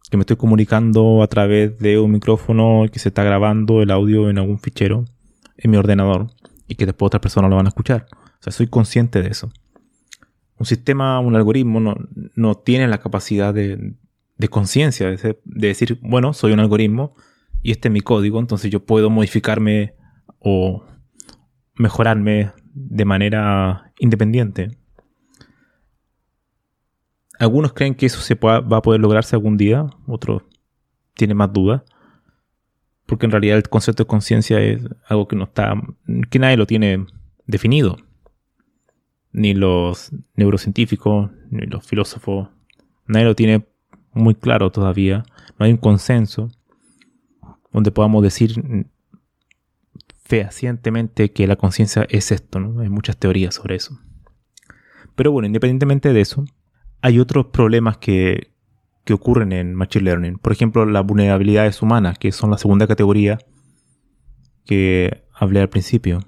Que 0.09 0.17
me 0.17 0.21
estoy 0.21 0.35
comunicando 0.35 1.23
a 1.23 1.27
través 1.27 1.79
de 1.79 1.99
un 1.99 2.11
micrófono 2.11 2.83
que 2.91 2.99
se 2.99 3.09
está 3.09 3.23
grabando 3.23 3.81
el 3.81 3.91
audio 3.91 4.29
en 4.29 4.37
algún 4.37 4.59
fichero 4.59 5.05
en 5.57 5.71
mi 5.71 5.77
ordenador 5.77 6.27
y 6.67 6.75
que 6.75 6.85
después 6.85 7.07
otras 7.07 7.21
personas 7.21 7.49
lo 7.49 7.55
van 7.55 7.65
a 7.65 7.69
escuchar 7.69 8.07
sea, 8.45 8.57
soy 8.57 8.67
consciente 8.67 9.21
de 9.21 9.29
eso. 9.29 9.51
Un 10.57 10.65
sistema, 10.65 11.19
un 11.19 11.35
algoritmo 11.35 11.95
no, 12.35 12.55
tiene 12.55 12.87
la 12.87 12.99
capacidad 12.99 13.53
de, 13.53 13.95
conciencia, 14.49 15.09
de, 15.09 15.37
decir, 15.43 15.99
bueno, 16.01 16.33
soy 16.33 16.53
un 16.53 16.59
algoritmo 16.59 17.13
y 17.61 17.71
este 17.71 17.89
es 17.89 17.91
mi 17.91 18.01
código, 18.01 18.39
entonces 18.39 18.71
yo 18.71 18.85
puedo 18.85 19.09
modificarme 19.09 19.95
o 20.39 20.85
mejorarme 21.75 22.51
de 22.73 23.05
manera 23.05 23.91
independiente. 23.99 24.77
Algunos 27.37 27.73
creen 27.73 27.95
que 27.95 28.05
eso 28.05 28.21
se 28.21 28.35
va 28.35 28.57
a 28.57 28.81
poder 28.81 29.01
lograrse 29.01 29.35
algún 29.35 29.57
día, 29.57 29.85
otros 30.07 30.43
tienen 31.15 31.35
más 31.35 31.51
dudas, 31.51 31.81
porque 33.05 33.25
en 33.25 33.31
realidad 33.31 33.57
el 33.57 33.67
concepto 33.67 34.03
de 34.03 34.07
conciencia 34.07 34.61
es 34.61 34.87
algo 35.07 35.27
que 35.27 35.35
no 35.35 35.43
está, 35.43 35.73
que 36.29 36.39
nadie 36.39 36.55
lo 36.55 36.65
tiene 36.65 37.05
definido 37.45 37.97
ni 39.35 39.53
los 39.53 40.11
neurocientíficos, 40.35 41.31
ni 41.49 41.65
los 41.65 41.85
filósofos, 41.85 42.49
nadie 43.05 43.25
lo 43.25 43.35
tiene 43.35 43.65
muy 44.13 44.35
claro 44.35 44.71
todavía. 44.71 45.25
No 45.59 45.65
hay 45.65 45.71
un 45.71 45.77
consenso 45.77 46.49
donde 47.71 47.91
podamos 47.91 48.23
decir 48.23 48.87
fehacientemente 50.23 51.31
que 51.31 51.47
la 51.47 51.55
conciencia 51.55 52.07
es 52.09 52.31
esto, 52.31 52.59
¿no? 52.59 52.81
Hay 52.81 52.89
muchas 52.89 53.17
teorías 53.17 53.55
sobre 53.55 53.75
eso. 53.75 53.99
Pero 55.15 55.31
bueno, 55.31 55.47
independientemente 55.47 56.13
de 56.13 56.21
eso, 56.21 56.45
hay 57.01 57.19
otros 57.19 57.47
problemas 57.47 57.97
que 57.97 58.55
que 59.05 59.13
ocurren 59.13 59.51
en 59.53 59.75
Machine 59.75 60.03
Learning. 60.03 60.37
Por 60.39 60.51
ejemplo, 60.51 60.85
las 60.85 61.05
vulnerabilidades 61.05 61.81
humanas, 61.81 62.17
que 62.17 62.31
son 62.31 62.49
la 62.49 62.57
segunda 62.57 62.87
categoría 62.87 63.37
que 64.65 65.23
hablé 65.31 65.61
al 65.61 65.69
principio. 65.69 66.19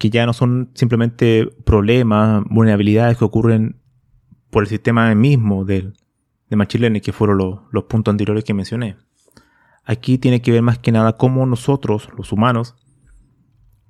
Que 0.00 0.10
ya 0.10 0.26
no 0.26 0.32
son 0.32 0.72
simplemente 0.74 1.46
problemas, 1.64 2.42
vulnerabilidades 2.50 3.16
que 3.16 3.24
ocurren 3.24 3.76
por 4.50 4.64
el 4.64 4.68
sistema 4.68 5.14
mismo 5.14 5.64
de 5.64 5.92
Machine 6.50 6.80
Learning, 6.80 7.02
que 7.02 7.12
fueron 7.12 7.38
los, 7.38 7.60
los 7.70 7.84
puntos 7.84 8.10
anteriores 8.10 8.42
que 8.42 8.52
mencioné. 8.52 8.96
Aquí 9.84 10.18
tiene 10.18 10.42
que 10.42 10.50
ver 10.50 10.62
más 10.62 10.78
que 10.78 10.90
nada 10.90 11.16
cómo 11.16 11.46
nosotros, 11.46 12.08
los 12.16 12.32
humanos, 12.32 12.74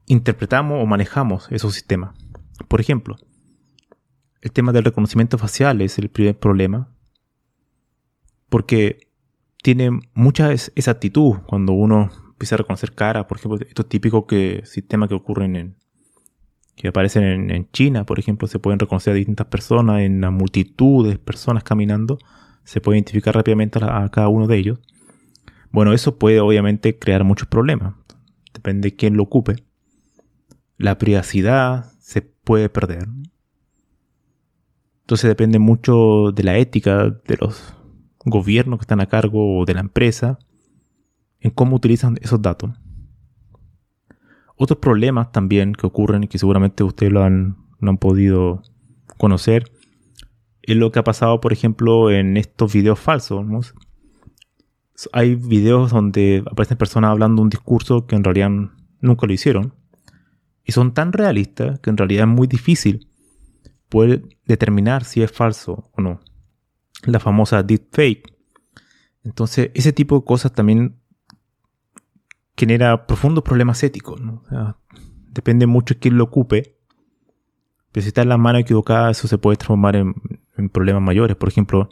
interpretamos 0.06 0.82
o 0.82 0.86
manejamos 0.86 1.50
esos 1.50 1.72
sistemas. 1.72 2.14
Por 2.68 2.80
ejemplo, 2.80 3.16
el 4.40 4.52
tema 4.52 4.72
del 4.72 4.84
reconocimiento 4.84 5.38
facial 5.38 5.80
es 5.80 5.98
el 5.98 6.08
primer 6.08 6.38
problema. 6.38 6.88
Porque 8.48 9.08
tiene 9.62 9.90
mucha 10.14 10.52
exactitud 10.52 11.36
cuando 11.46 11.72
uno 11.72 12.10
empieza 12.30 12.56
a 12.56 12.58
reconocer 12.58 12.94
cara. 12.94 13.28
Por 13.28 13.38
ejemplo, 13.38 13.58
estos 13.66 13.88
típicos 13.88 14.24
que, 14.26 14.62
sistemas 14.64 15.08
que 15.08 15.14
ocurren 15.14 15.56
en. 15.56 15.76
Que 16.76 16.88
aparecen 16.88 17.50
en, 17.50 17.70
China, 17.72 18.04
por 18.04 18.18
ejemplo, 18.18 18.48
se 18.48 18.58
pueden 18.58 18.78
reconocer 18.78 19.12
a 19.12 19.16
distintas 19.16 19.46
personas, 19.48 20.00
en 20.00 20.20
la 20.20 20.30
multitud 20.30 21.08
de 21.08 21.18
personas 21.18 21.62
caminando. 21.62 22.18
Se 22.64 22.80
puede 22.80 22.98
identificar 22.98 23.34
rápidamente 23.34 23.78
a, 23.82 24.08
cada 24.10 24.28
uno 24.28 24.46
de 24.46 24.56
ellos. 24.56 24.78
Bueno, 25.70 25.92
eso 25.92 26.18
puede 26.18 26.40
obviamente 26.40 26.98
crear 26.98 27.24
muchos 27.24 27.48
problemas. 27.48 27.94
Depende 28.54 28.90
de 28.90 28.96
quién 28.96 29.16
lo 29.16 29.24
ocupe. 29.24 29.56
La 30.78 30.98
privacidad 30.98 31.92
se 32.00 32.22
puede 32.22 32.68
perder. 32.68 33.08
Entonces 35.02 35.28
depende 35.28 35.58
mucho 35.58 36.32
de 36.32 36.42
la 36.42 36.56
ética 36.56 37.10
de 37.10 37.36
los 37.36 37.74
gobiernos 38.24 38.78
que 38.78 38.84
están 38.84 39.00
a 39.00 39.06
cargo 39.06 39.58
o 39.58 39.64
de 39.64 39.74
la 39.74 39.80
empresa 39.80 40.38
en 41.40 41.50
cómo 41.50 41.76
utilizan 41.76 42.16
esos 42.20 42.40
datos. 42.40 42.70
Otros 44.62 44.78
problemas 44.78 45.32
también 45.32 45.72
que 45.72 45.86
ocurren 45.86 46.24
y 46.24 46.28
que 46.28 46.36
seguramente 46.36 46.84
ustedes 46.84 47.10
lo 47.10 47.24
han, 47.24 47.56
no 47.78 47.92
han 47.92 47.96
podido 47.96 48.62
conocer 49.16 49.64
es 50.62 50.76
lo 50.76 50.92
que 50.92 50.98
ha 50.98 51.04
pasado, 51.04 51.40
por 51.40 51.52
ejemplo, 51.52 52.10
en 52.10 52.36
estos 52.36 52.72
videos 52.72 52.98
falsos. 52.98 53.74
Hay 55.12 55.34
videos 55.34 55.90
donde 55.90 56.44
aparecen 56.46 56.76
personas 56.76 57.10
hablando 57.10 57.40
un 57.40 57.48
discurso 57.48 58.06
que 58.06 58.16
en 58.16 58.22
realidad 58.24 58.50
nunca 59.00 59.26
lo 59.26 59.32
hicieron. 59.32 59.74
Y 60.62 60.72
son 60.72 60.92
tan 60.92 61.14
realistas 61.14 61.80
que 61.80 61.88
en 61.88 61.96
realidad 61.96 62.28
es 62.28 62.34
muy 62.34 62.46
difícil 62.46 63.08
puede 63.88 64.22
determinar 64.44 65.04
si 65.04 65.22
es 65.22 65.32
falso 65.32 65.90
o 65.96 66.02
no. 66.02 66.20
La 67.04 67.18
famosa 67.18 67.62
deepfake. 67.62 68.22
Entonces, 69.24 69.70
ese 69.74 69.92
tipo 69.92 70.18
de 70.18 70.24
cosas 70.24 70.52
también 70.52 70.99
genera 72.60 73.06
profundos 73.06 73.42
problemas 73.42 73.82
éticos. 73.82 74.20
depende 75.32 75.66
mucho 75.66 75.94
de 75.94 76.00
quién 76.00 76.18
lo 76.18 76.24
ocupe. 76.24 76.76
Pero 77.90 78.02
si 78.02 78.08
está 78.08 78.22
en 78.22 78.28
la 78.28 78.36
mano 78.36 78.58
equivocada, 78.58 79.10
eso 79.10 79.26
se 79.26 79.38
puede 79.38 79.56
transformar 79.56 79.96
en, 79.96 80.14
problemas 80.70 81.02
mayores. 81.02 81.36
Por 81.36 81.48
ejemplo, 81.48 81.88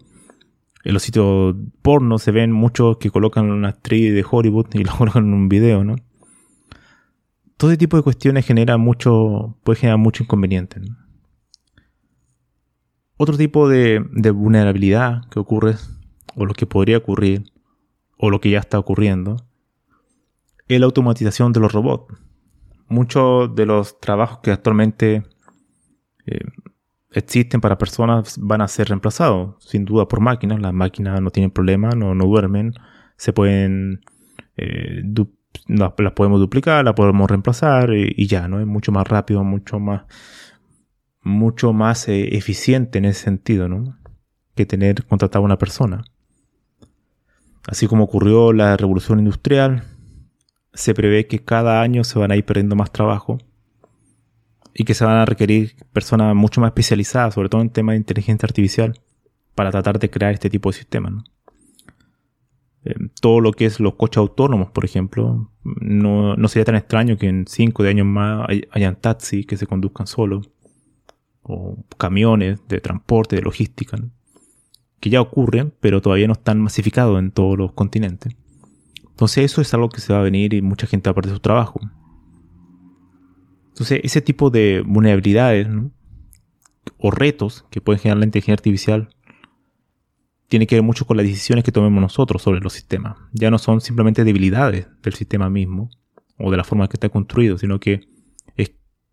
en 0.84 0.92
los 0.92 1.02
sitios 1.02 1.56
porno 1.80 2.18
se 2.18 2.32
ven 2.32 2.52
muchos 2.52 2.98
que 2.98 3.10
colocan 3.10 3.50
una 3.50 3.70
actriz 3.70 4.12
de 4.12 4.24
Hollywood 4.30 4.66
y 4.74 4.84
lo 4.84 4.92
colocan 4.94 5.26
en 5.26 5.32
un 5.32 5.48
video, 5.48 5.84
¿no? 5.84 5.96
Todo 7.56 7.70
ese 7.70 7.78
tipo 7.78 7.96
de 7.96 8.02
cuestiones 8.02 8.46
genera 8.46 8.76
mucho, 8.76 9.56
puede 9.64 9.80
generar 9.80 9.98
mucho 9.98 10.22
inconveniente. 10.22 10.80
Otro 13.16 13.36
tipo 13.36 13.68
de, 13.68 13.98
vulnerabilidad 14.32 15.28
que 15.30 15.40
ocurre, 15.40 15.74
o 16.36 16.44
lo 16.44 16.54
que 16.54 16.66
podría 16.66 16.98
ocurrir, 16.98 17.50
o 18.18 18.30
lo 18.30 18.40
que 18.40 18.50
ya 18.50 18.60
está 18.60 18.78
ocurriendo, 18.78 19.47
es 20.68 20.80
la 20.80 20.86
automatización 20.86 21.52
de 21.52 21.60
los 21.60 21.72
robots. 21.72 22.14
Muchos 22.88 23.54
de 23.54 23.66
los 23.66 24.00
trabajos 24.00 24.38
que 24.42 24.50
actualmente 24.50 25.24
eh, 26.26 26.40
existen 27.10 27.60
para 27.60 27.78
personas 27.78 28.38
van 28.38 28.60
a 28.60 28.68
ser 28.68 28.88
reemplazados, 28.88 29.56
sin 29.60 29.84
duda, 29.84 30.08
por 30.08 30.20
máquinas. 30.20 30.60
Las 30.60 30.72
máquinas 30.72 31.20
no 31.20 31.30
tienen 31.30 31.50
problema, 31.50 31.90
no, 31.90 32.14
no 32.14 32.24
duermen, 32.24 32.74
se 33.16 33.32
pueden, 33.32 34.00
eh, 34.56 35.02
las, 35.66 35.92
podemos 35.92 36.40
duplicar, 36.40 36.84
las 36.84 36.94
podemos 36.94 37.28
reemplazar 37.28 37.92
y, 37.92 38.14
y, 38.16 38.26
ya, 38.26 38.48
¿no? 38.48 38.60
Es 38.60 38.66
mucho 38.66 38.92
más 38.92 39.06
rápido, 39.06 39.44
mucho 39.44 39.78
más 39.78 40.02
mucho 41.22 41.72
más 41.72 42.08
eh, 42.08 42.36
eficiente 42.36 42.98
en 42.98 43.04
ese 43.04 43.24
sentido, 43.24 43.68
¿no? 43.68 43.96
Que 44.54 44.66
tener 44.66 45.04
contratado 45.06 45.44
a 45.44 45.46
una 45.46 45.58
persona. 45.58 46.04
Así 47.66 47.86
como 47.86 48.04
ocurrió 48.04 48.52
la 48.52 48.76
revolución 48.76 49.18
industrial, 49.18 49.84
se 50.74 50.94
prevé 50.94 51.26
que 51.26 51.40
cada 51.40 51.82
año 51.82 52.04
se 52.04 52.18
van 52.18 52.30
a 52.30 52.36
ir 52.36 52.44
perdiendo 52.44 52.76
más 52.76 52.92
trabajo 52.92 53.38
y 54.74 54.84
que 54.84 54.94
se 54.94 55.04
van 55.04 55.16
a 55.16 55.24
requerir 55.24 55.74
personas 55.92 56.34
mucho 56.34 56.60
más 56.60 56.68
especializadas, 56.68 57.34
sobre 57.34 57.48
todo 57.48 57.62
en 57.62 57.70
temas 57.70 57.94
de 57.94 57.98
inteligencia 57.98 58.46
artificial, 58.46 58.98
para 59.54 59.70
tratar 59.72 59.98
de 59.98 60.10
crear 60.10 60.32
este 60.32 60.50
tipo 60.50 60.70
de 60.70 60.78
sistemas. 60.78 61.24
Eh, 62.84 62.94
todo 63.20 63.40
lo 63.40 63.52
que 63.52 63.66
es 63.66 63.80
los 63.80 63.96
coches 63.96 64.18
autónomos, 64.18 64.70
por 64.70 64.84
ejemplo, 64.84 65.50
no, 65.64 66.36
no 66.36 66.48
sería 66.48 66.64
tan 66.64 66.76
extraño 66.76 67.16
que 67.16 67.28
en 67.28 67.46
5 67.46 67.82
de 67.82 67.88
años 67.88 68.06
más 68.06 68.48
hayan 68.70 68.96
taxis 68.96 69.46
que 69.46 69.56
se 69.56 69.66
conduzcan 69.66 70.06
solos 70.06 70.48
o 71.42 71.76
camiones 71.96 72.60
de 72.68 72.80
transporte, 72.80 73.36
de 73.36 73.42
logística, 73.42 73.98
que 75.00 75.10
ya 75.10 75.20
ocurren, 75.20 75.72
pero 75.80 76.00
todavía 76.00 76.26
no 76.26 76.34
están 76.34 76.60
masificados 76.60 77.18
en 77.18 77.30
todos 77.30 77.58
los 77.58 77.72
continentes. 77.72 78.36
Entonces 79.18 79.44
eso 79.44 79.60
es 79.60 79.74
algo 79.74 79.88
que 79.88 80.00
se 80.00 80.12
va 80.12 80.20
a 80.20 80.22
venir 80.22 80.54
y 80.54 80.62
mucha 80.62 80.86
gente 80.86 81.08
va 81.08 81.12
a 81.12 81.14
perder 81.14 81.34
su 81.34 81.40
trabajo. 81.40 81.80
Entonces 83.68 84.00
ese 84.02 84.20
tipo 84.20 84.50
de 84.50 84.82
vulnerabilidades 84.86 85.68
o 86.98 87.10
retos 87.10 87.64
que 87.70 87.80
puede 87.80 87.98
generar 87.98 88.18
la 88.18 88.24
inteligencia 88.26 88.54
artificial 88.54 89.08
tiene 90.48 90.66
que 90.66 90.76
ver 90.76 90.82
mucho 90.82 91.06
con 91.06 91.16
las 91.16 91.26
decisiones 91.26 91.64
que 91.64 91.72
tomemos 91.72 92.00
nosotros 92.00 92.42
sobre 92.42 92.60
los 92.60 92.72
sistemas. 92.72 93.18
Ya 93.32 93.50
no 93.50 93.58
son 93.58 93.80
simplemente 93.80 94.24
debilidades 94.24 94.86
del 95.02 95.14
sistema 95.14 95.50
mismo 95.50 95.90
o 96.38 96.50
de 96.50 96.56
la 96.56 96.64
forma 96.64 96.88
que 96.88 96.96
está 96.96 97.08
construido, 97.08 97.58
sino 97.58 97.80
que 97.80 98.08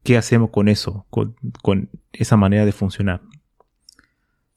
¿Qué 0.06 0.18
hacemos 0.18 0.52
con 0.52 0.68
eso? 0.68 1.08
Con, 1.10 1.90
esa 2.14 2.38
manera 2.38 2.64
de 2.64 2.72
funcionar. 2.72 3.22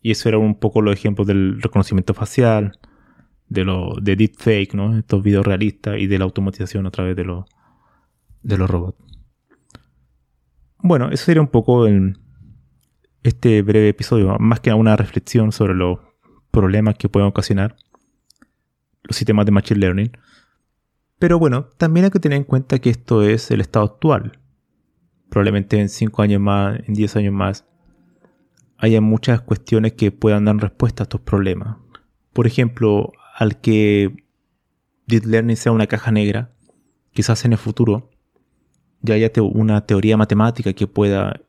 Y 0.02 0.10
eso 0.10 0.28
era 0.28 0.36
un 0.36 0.58
poco 0.60 0.82
los 0.82 0.94
ejemplos 0.94 1.26
del 1.26 1.62
reconocimiento 1.62 2.12
facial, 2.12 2.78
de 3.48 3.64
lo 3.64 3.94
de 4.00 4.16
deepfake, 4.16 4.74
¿no? 4.74 4.96
Estos 4.96 5.22
videos 5.22 5.46
realistas 5.46 5.98
y 5.98 6.06
de 6.06 6.18
la 6.18 6.24
automatización 6.24 6.86
a 6.86 6.90
través 6.90 7.16
de, 7.16 7.24
los 7.24 7.44
de 8.42 8.58
los 8.58 8.68
robots. 8.68 8.98
Bueno, 10.78 11.10
eso 11.10 11.24
sería 11.24 11.42
un 11.42 11.48
poco 11.48 11.86
el, 11.86 12.18
este 13.22 13.62
breve 13.62 13.88
episodio, 13.88 14.36
más 14.38 14.60
que 14.60 14.72
una 14.72 14.96
reflexión 14.96 15.52
sobre 15.52 15.74
los 15.74 15.98
problemas 16.50 16.96
que 16.96 17.08
pueden 17.08 17.28
ocasionar 17.28 17.76
los 19.02 19.16
sistemas 19.16 19.46
de 19.46 19.52
Machine 19.52 19.80
Learning. 19.80 20.12
Pero 21.18 21.38
bueno, 21.38 21.68
también 21.78 22.04
hay 22.04 22.10
que 22.10 22.20
tener 22.20 22.38
en 22.38 22.44
cuenta 22.44 22.78
que 22.78 22.90
esto 22.90 23.22
es 23.22 23.50
el 23.50 23.60
estado 23.60 23.86
actual 23.86 24.38
probablemente 25.28 25.78
en 25.78 25.88
5 25.88 26.22
años 26.22 26.40
más, 26.40 26.80
en 26.86 26.94
10 26.94 27.16
años 27.16 27.34
más, 27.34 27.66
haya 28.76 29.00
muchas 29.00 29.40
cuestiones 29.40 29.94
que 29.94 30.10
puedan 30.10 30.44
dar 30.44 30.56
respuesta 30.56 31.02
a 31.02 31.04
estos 31.04 31.20
problemas. 31.20 31.76
Por 32.32 32.46
ejemplo, 32.46 33.12
al 33.38 33.60
que 33.60 34.24
Deep 35.06 35.24
Learning 35.24 35.56
sea 35.56 35.72
una 35.72 35.86
caja 35.86 36.10
negra, 36.10 36.50
quizás 37.12 37.44
en 37.44 37.52
el 37.52 37.58
futuro 37.58 38.10
ya 39.00 39.14
haya 39.14 39.30
una 39.42 39.86
teoría 39.86 40.16
matemática 40.16 40.72
que 40.72 40.88
pueda 40.88 41.40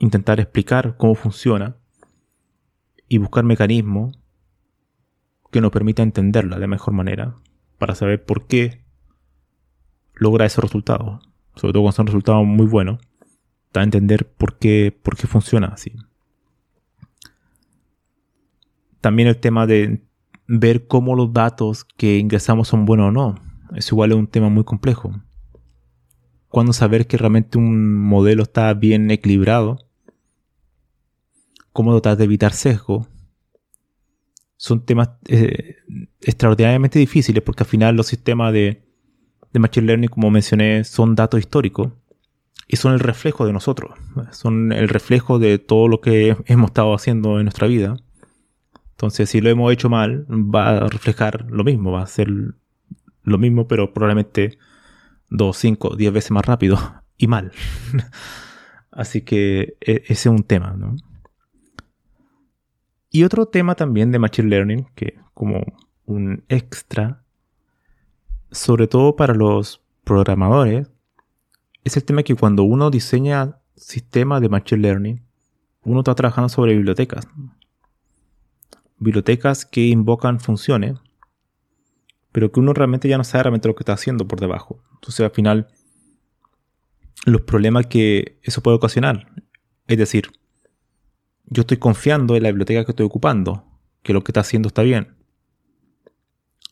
intentar 0.00 0.38
explicar 0.38 0.96
cómo 0.98 1.14
funciona 1.14 1.76
y 3.08 3.16
buscar 3.16 3.44
mecanismos 3.44 4.18
que 5.50 5.62
nos 5.62 5.70
permita 5.70 6.02
entenderla 6.02 6.58
de 6.58 6.66
mejor 6.66 6.92
manera 6.92 7.36
para 7.78 7.94
saber 7.94 8.24
por 8.24 8.46
qué 8.46 8.84
logra 10.14 10.44
esos 10.44 10.62
resultados 10.62 11.32
sobre 11.54 11.72
todo 11.72 11.82
cuando 11.82 11.96
son 11.96 12.06
resultados 12.06 12.46
muy 12.46 12.66
buenos, 12.66 13.00
da 13.72 13.80
a 13.80 13.84
entender 13.84 14.30
por 14.30 14.58
qué, 14.58 14.96
por 15.02 15.16
qué 15.16 15.26
funciona 15.26 15.68
así. 15.68 15.92
También 19.00 19.28
el 19.28 19.38
tema 19.38 19.66
de 19.66 20.02
ver 20.58 20.86
cómo 20.86 21.16
los 21.16 21.32
datos 21.32 21.84
que 21.84 22.18
ingresamos 22.18 22.68
son 22.68 22.84
buenos 22.84 23.08
o 23.08 23.10
no. 23.10 23.34
Es 23.74 23.90
igual 23.90 24.12
es 24.12 24.18
un 24.18 24.26
tema 24.26 24.50
muy 24.50 24.64
complejo. 24.64 25.12
Cuando 26.48 26.74
saber 26.74 27.06
que 27.06 27.16
realmente 27.16 27.56
un 27.56 27.94
modelo 27.94 28.42
está 28.42 28.74
bien 28.74 29.10
equilibrado. 29.10 29.78
Cómo 31.72 31.92
tratar 31.92 32.18
de 32.18 32.24
evitar 32.24 32.52
sesgo. 32.52 33.06
Son 34.58 34.84
temas 34.84 35.08
eh, 35.26 35.76
extraordinariamente 36.20 36.98
difíciles 36.98 37.42
porque 37.42 37.62
al 37.62 37.68
final 37.68 37.96
los 37.96 38.06
sistemas 38.06 38.52
de, 38.52 38.84
de 39.54 39.58
Machine 39.58 39.86
Learning, 39.86 40.10
como 40.10 40.30
mencioné, 40.30 40.84
son 40.84 41.14
datos 41.14 41.40
históricos 41.40 41.92
y 42.68 42.76
son 42.76 42.92
el 42.92 43.00
reflejo 43.00 43.46
de 43.46 43.54
nosotros. 43.54 43.92
Son 44.32 44.70
el 44.72 44.90
reflejo 44.90 45.38
de 45.38 45.58
todo 45.58 45.88
lo 45.88 46.02
que 46.02 46.36
hemos 46.44 46.70
estado 46.70 46.94
haciendo 46.94 47.38
en 47.38 47.44
nuestra 47.44 47.66
vida. 47.66 47.96
Entonces, 49.02 49.30
si 49.30 49.40
lo 49.40 49.50
hemos 49.50 49.72
hecho 49.72 49.90
mal, 49.90 50.26
va 50.30 50.76
a 50.76 50.88
reflejar 50.88 51.50
lo 51.50 51.64
mismo, 51.64 51.90
va 51.90 52.02
a 52.02 52.06
ser 52.06 52.28
lo 53.24 53.36
mismo, 53.36 53.66
pero 53.66 53.92
probablemente 53.92 54.58
2, 55.30 55.56
5, 55.56 55.96
10 55.96 56.12
veces 56.12 56.30
más 56.30 56.46
rápido 56.46 56.78
y 57.18 57.26
mal. 57.26 57.50
Así 58.92 59.22
que 59.22 59.76
e, 59.80 60.04
ese 60.04 60.12
es 60.12 60.26
un 60.26 60.44
tema, 60.44 60.74
¿no? 60.78 60.94
Y 63.10 63.24
otro 63.24 63.46
tema 63.46 63.74
también 63.74 64.12
de 64.12 64.20
Machine 64.20 64.48
Learning, 64.48 64.86
que 64.94 65.18
como 65.34 65.64
un 66.06 66.44
extra, 66.48 67.24
sobre 68.52 68.86
todo 68.86 69.16
para 69.16 69.34
los 69.34 69.82
programadores, 70.04 70.92
es 71.82 71.96
el 71.96 72.04
tema 72.04 72.22
que 72.22 72.36
cuando 72.36 72.62
uno 72.62 72.88
diseña 72.88 73.58
sistemas 73.74 74.40
de 74.40 74.48
Machine 74.48 74.80
Learning, 74.80 75.22
uno 75.82 75.98
está 76.02 76.14
trabajando 76.14 76.48
sobre 76.48 76.76
bibliotecas. 76.76 77.26
Bibliotecas 79.02 79.66
que 79.66 79.86
invocan 79.86 80.40
funciones, 80.40 80.98
pero 82.32 82.50
que 82.50 82.60
uno 82.60 82.72
realmente 82.72 83.08
ya 83.08 83.18
no 83.18 83.24
sabe 83.24 83.44
realmente 83.44 83.68
lo 83.68 83.74
que 83.74 83.82
está 83.82 83.92
haciendo 83.92 84.26
por 84.26 84.40
debajo. 84.40 84.82
Entonces 84.94 85.20
al 85.20 85.30
final, 85.30 85.68
los 87.26 87.42
problemas 87.42 87.86
que 87.86 88.38
eso 88.42 88.62
puede 88.62 88.76
ocasionar, 88.76 89.32
es 89.86 89.98
decir, 89.98 90.30
yo 91.46 91.62
estoy 91.62 91.76
confiando 91.76 92.36
en 92.36 92.42
la 92.42 92.48
biblioteca 92.48 92.84
que 92.84 92.92
estoy 92.92 93.06
ocupando, 93.06 93.64
que 94.02 94.12
lo 94.12 94.24
que 94.24 94.32
está 94.32 94.40
haciendo 94.40 94.68
está 94.68 94.82
bien. 94.82 95.14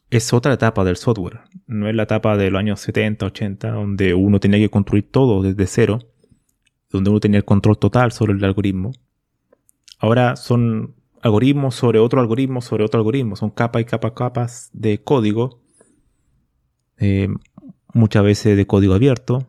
Es 0.08 0.32
otra 0.32 0.54
etapa 0.54 0.82
del 0.84 0.96
software, 0.96 1.40
no 1.66 1.88
es 1.88 1.94
la 1.94 2.04
etapa 2.04 2.36
de 2.36 2.50
los 2.50 2.58
años 2.58 2.80
70, 2.80 3.26
80, 3.26 3.70
donde 3.70 4.14
uno 4.14 4.40
tenía 4.40 4.58
que 4.58 4.70
construir 4.70 5.08
todo 5.10 5.42
desde 5.42 5.66
cero, 5.66 5.98
donde 6.90 7.10
uno 7.10 7.20
tenía 7.20 7.38
el 7.38 7.44
control 7.44 7.78
total 7.78 8.10
sobre 8.10 8.32
el 8.32 8.42
algoritmo. 8.42 8.92
Ahora 9.98 10.34
son 10.34 10.96
algoritmos 11.22 11.74
sobre 11.74 11.98
otro 11.98 12.20
algoritmo 12.20 12.60
sobre 12.60 12.84
otro 12.84 12.98
algoritmo, 12.98 13.36
son 13.36 13.50
capas 13.50 13.82
y 13.82 13.84
capas, 13.84 14.12
capas 14.12 14.70
de 14.72 15.02
código, 15.02 15.60
eh, 16.98 17.28
muchas 17.92 18.22
veces 18.22 18.56
de 18.56 18.66
código 18.66 18.94
abierto, 18.94 19.48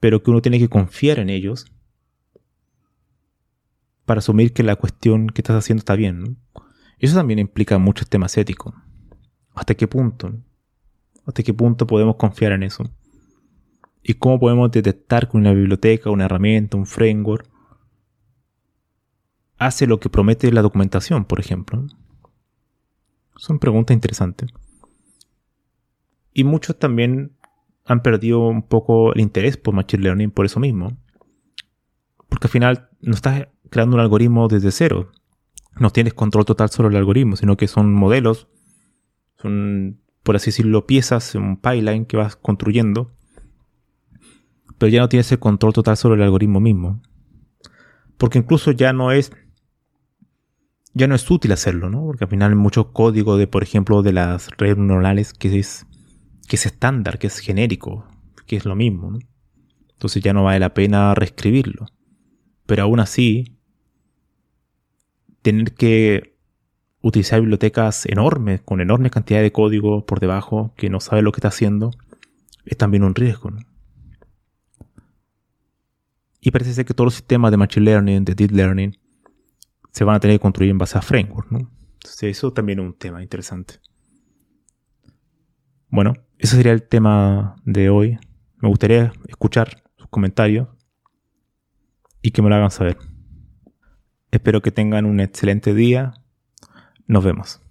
pero 0.00 0.22
que 0.22 0.30
uno 0.30 0.42
tiene 0.42 0.58
que 0.58 0.68
confiar 0.68 1.18
en 1.18 1.30
ellos 1.30 1.66
para 4.04 4.18
asumir 4.18 4.52
que 4.52 4.62
la 4.62 4.76
cuestión 4.76 5.28
que 5.28 5.40
estás 5.40 5.56
haciendo 5.56 5.80
está 5.80 5.96
bien. 5.96 6.38
Eso 6.98 7.16
también 7.16 7.38
implica 7.38 7.78
muchos 7.78 8.08
temas 8.08 8.36
éticos. 8.38 8.74
¿Hasta 9.54 9.74
qué 9.74 9.88
punto? 9.88 10.32
¿Hasta 11.26 11.42
qué 11.42 11.52
punto 11.52 11.86
podemos 11.86 12.16
confiar 12.16 12.52
en 12.52 12.62
eso? 12.62 12.88
¿Y 14.02 14.14
cómo 14.14 14.38
podemos 14.38 14.70
detectar 14.70 15.28
que 15.28 15.36
una 15.36 15.52
biblioteca, 15.52 16.10
una 16.10 16.26
herramienta, 16.26 16.76
un 16.76 16.86
framework 16.86 17.50
hace 19.58 19.86
lo 19.86 20.00
que 20.00 20.08
promete 20.08 20.50
la 20.52 20.62
documentación, 20.62 21.24
por 21.24 21.40
ejemplo? 21.40 21.86
Son 23.36 23.58
preguntas 23.58 23.94
interesantes. 23.94 24.50
Y 26.32 26.44
muchos 26.44 26.78
también 26.78 27.32
han 27.84 28.02
perdido 28.02 28.40
un 28.48 28.62
poco 28.62 29.14
el 29.14 29.20
interés 29.20 29.56
por 29.56 29.74
Machine 29.74 30.02
Learning 30.02 30.30
por 30.30 30.44
eso 30.44 30.60
mismo. 30.60 30.96
Porque 32.28 32.48
al 32.48 32.50
final 32.50 32.88
no 33.00 33.14
estás 33.14 33.48
creando 33.70 33.96
un 33.96 34.00
algoritmo 34.00 34.48
desde 34.48 34.70
cero. 34.72 35.10
No 35.78 35.90
tienes 35.90 36.14
control 36.14 36.44
total 36.44 36.70
sobre 36.70 36.88
el 36.90 36.96
algoritmo, 36.96 37.36
sino 37.36 37.56
que 37.56 37.68
son 37.68 37.92
modelos, 37.92 38.48
son, 39.40 40.00
por 40.22 40.36
así 40.36 40.46
decirlo, 40.46 40.86
piezas, 40.86 41.34
un 41.34 41.56
pipeline 41.56 42.06
que 42.06 42.16
vas 42.16 42.36
construyendo. 42.36 43.12
Pero 44.78 44.90
ya 44.90 45.00
no 45.00 45.08
tienes 45.08 45.30
el 45.32 45.38
control 45.38 45.72
total 45.72 45.96
sobre 45.96 46.16
el 46.16 46.22
algoritmo 46.22 46.60
mismo. 46.60 47.02
Porque 48.16 48.38
incluso 48.38 48.72
ya 48.72 48.92
no 48.92 49.12
es. 49.12 49.32
Ya 50.96 51.06
no 51.06 51.14
es 51.14 51.30
útil 51.30 51.52
hacerlo, 51.52 51.90
¿no? 51.90 52.06
Porque 52.06 52.24
al 52.24 52.30
final 52.30 52.52
hay 52.52 52.56
mucho 52.56 52.90
código 52.94 53.36
de, 53.36 53.46
por 53.46 53.62
ejemplo, 53.62 54.00
de 54.00 54.14
las 54.14 54.48
redes 54.56 54.78
neuronales 54.78 55.34
que 55.34 55.58
es, 55.58 55.84
que 56.48 56.56
es 56.56 56.64
estándar, 56.64 57.18
que 57.18 57.26
es 57.26 57.38
genérico, 57.38 58.06
que 58.46 58.56
es 58.56 58.64
lo 58.64 58.74
mismo, 58.74 59.10
¿no? 59.10 59.18
Entonces 59.90 60.22
ya 60.22 60.32
no 60.32 60.44
vale 60.44 60.58
la 60.58 60.72
pena 60.72 61.14
reescribirlo. 61.14 61.84
Pero 62.64 62.84
aún 62.84 63.00
así, 63.00 63.58
tener 65.42 65.74
que 65.74 66.38
utilizar 67.02 67.42
bibliotecas 67.42 68.06
enormes, 68.06 68.62
con 68.62 68.80
enorme 68.80 69.10
cantidad 69.10 69.42
de 69.42 69.52
código 69.52 70.06
por 70.06 70.18
debajo, 70.18 70.72
que 70.78 70.88
no 70.88 71.00
sabe 71.00 71.20
lo 71.20 71.30
que 71.30 71.40
está 71.40 71.48
haciendo, 71.48 71.90
es 72.64 72.78
también 72.78 73.04
un 73.04 73.14
riesgo. 73.14 73.50
Y 76.40 76.52
parece 76.52 76.72
ser 76.72 76.86
que 76.86 76.94
todos 76.94 77.08
los 77.08 77.14
sistemas 77.16 77.50
de 77.50 77.58
Machine 77.58 77.84
Learning, 77.84 78.24
de 78.24 78.34
Deep 78.34 78.52
Learning, 78.52 78.96
se 79.96 80.04
van 80.04 80.16
a 80.16 80.20
tener 80.20 80.34
que 80.34 80.42
construir 80.42 80.70
en 80.70 80.76
base 80.76 80.98
a 80.98 81.00
framework. 81.00 81.50
¿no? 81.50 81.70
Entonces 81.94 82.36
eso 82.36 82.52
también 82.52 82.80
es 82.80 82.84
un 82.84 82.98
tema 82.98 83.22
interesante. 83.22 83.80
Bueno, 85.88 86.12
ese 86.36 86.56
sería 86.56 86.72
el 86.72 86.82
tema 86.82 87.56
de 87.64 87.88
hoy. 87.88 88.18
Me 88.58 88.68
gustaría 88.68 89.10
escuchar 89.26 89.82
sus 89.96 90.06
comentarios 90.08 90.68
y 92.20 92.32
que 92.32 92.42
me 92.42 92.50
lo 92.50 92.56
hagan 92.56 92.70
saber. 92.70 92.98
Espero 94.30 94.60
que 94.60 94.70
tengan 94.70 95.06
un 95.06 95.18
excelente 95.18 95.72
día. 95.72 96.12
Nos 97.06 97.24
vemos. 97.24 97.62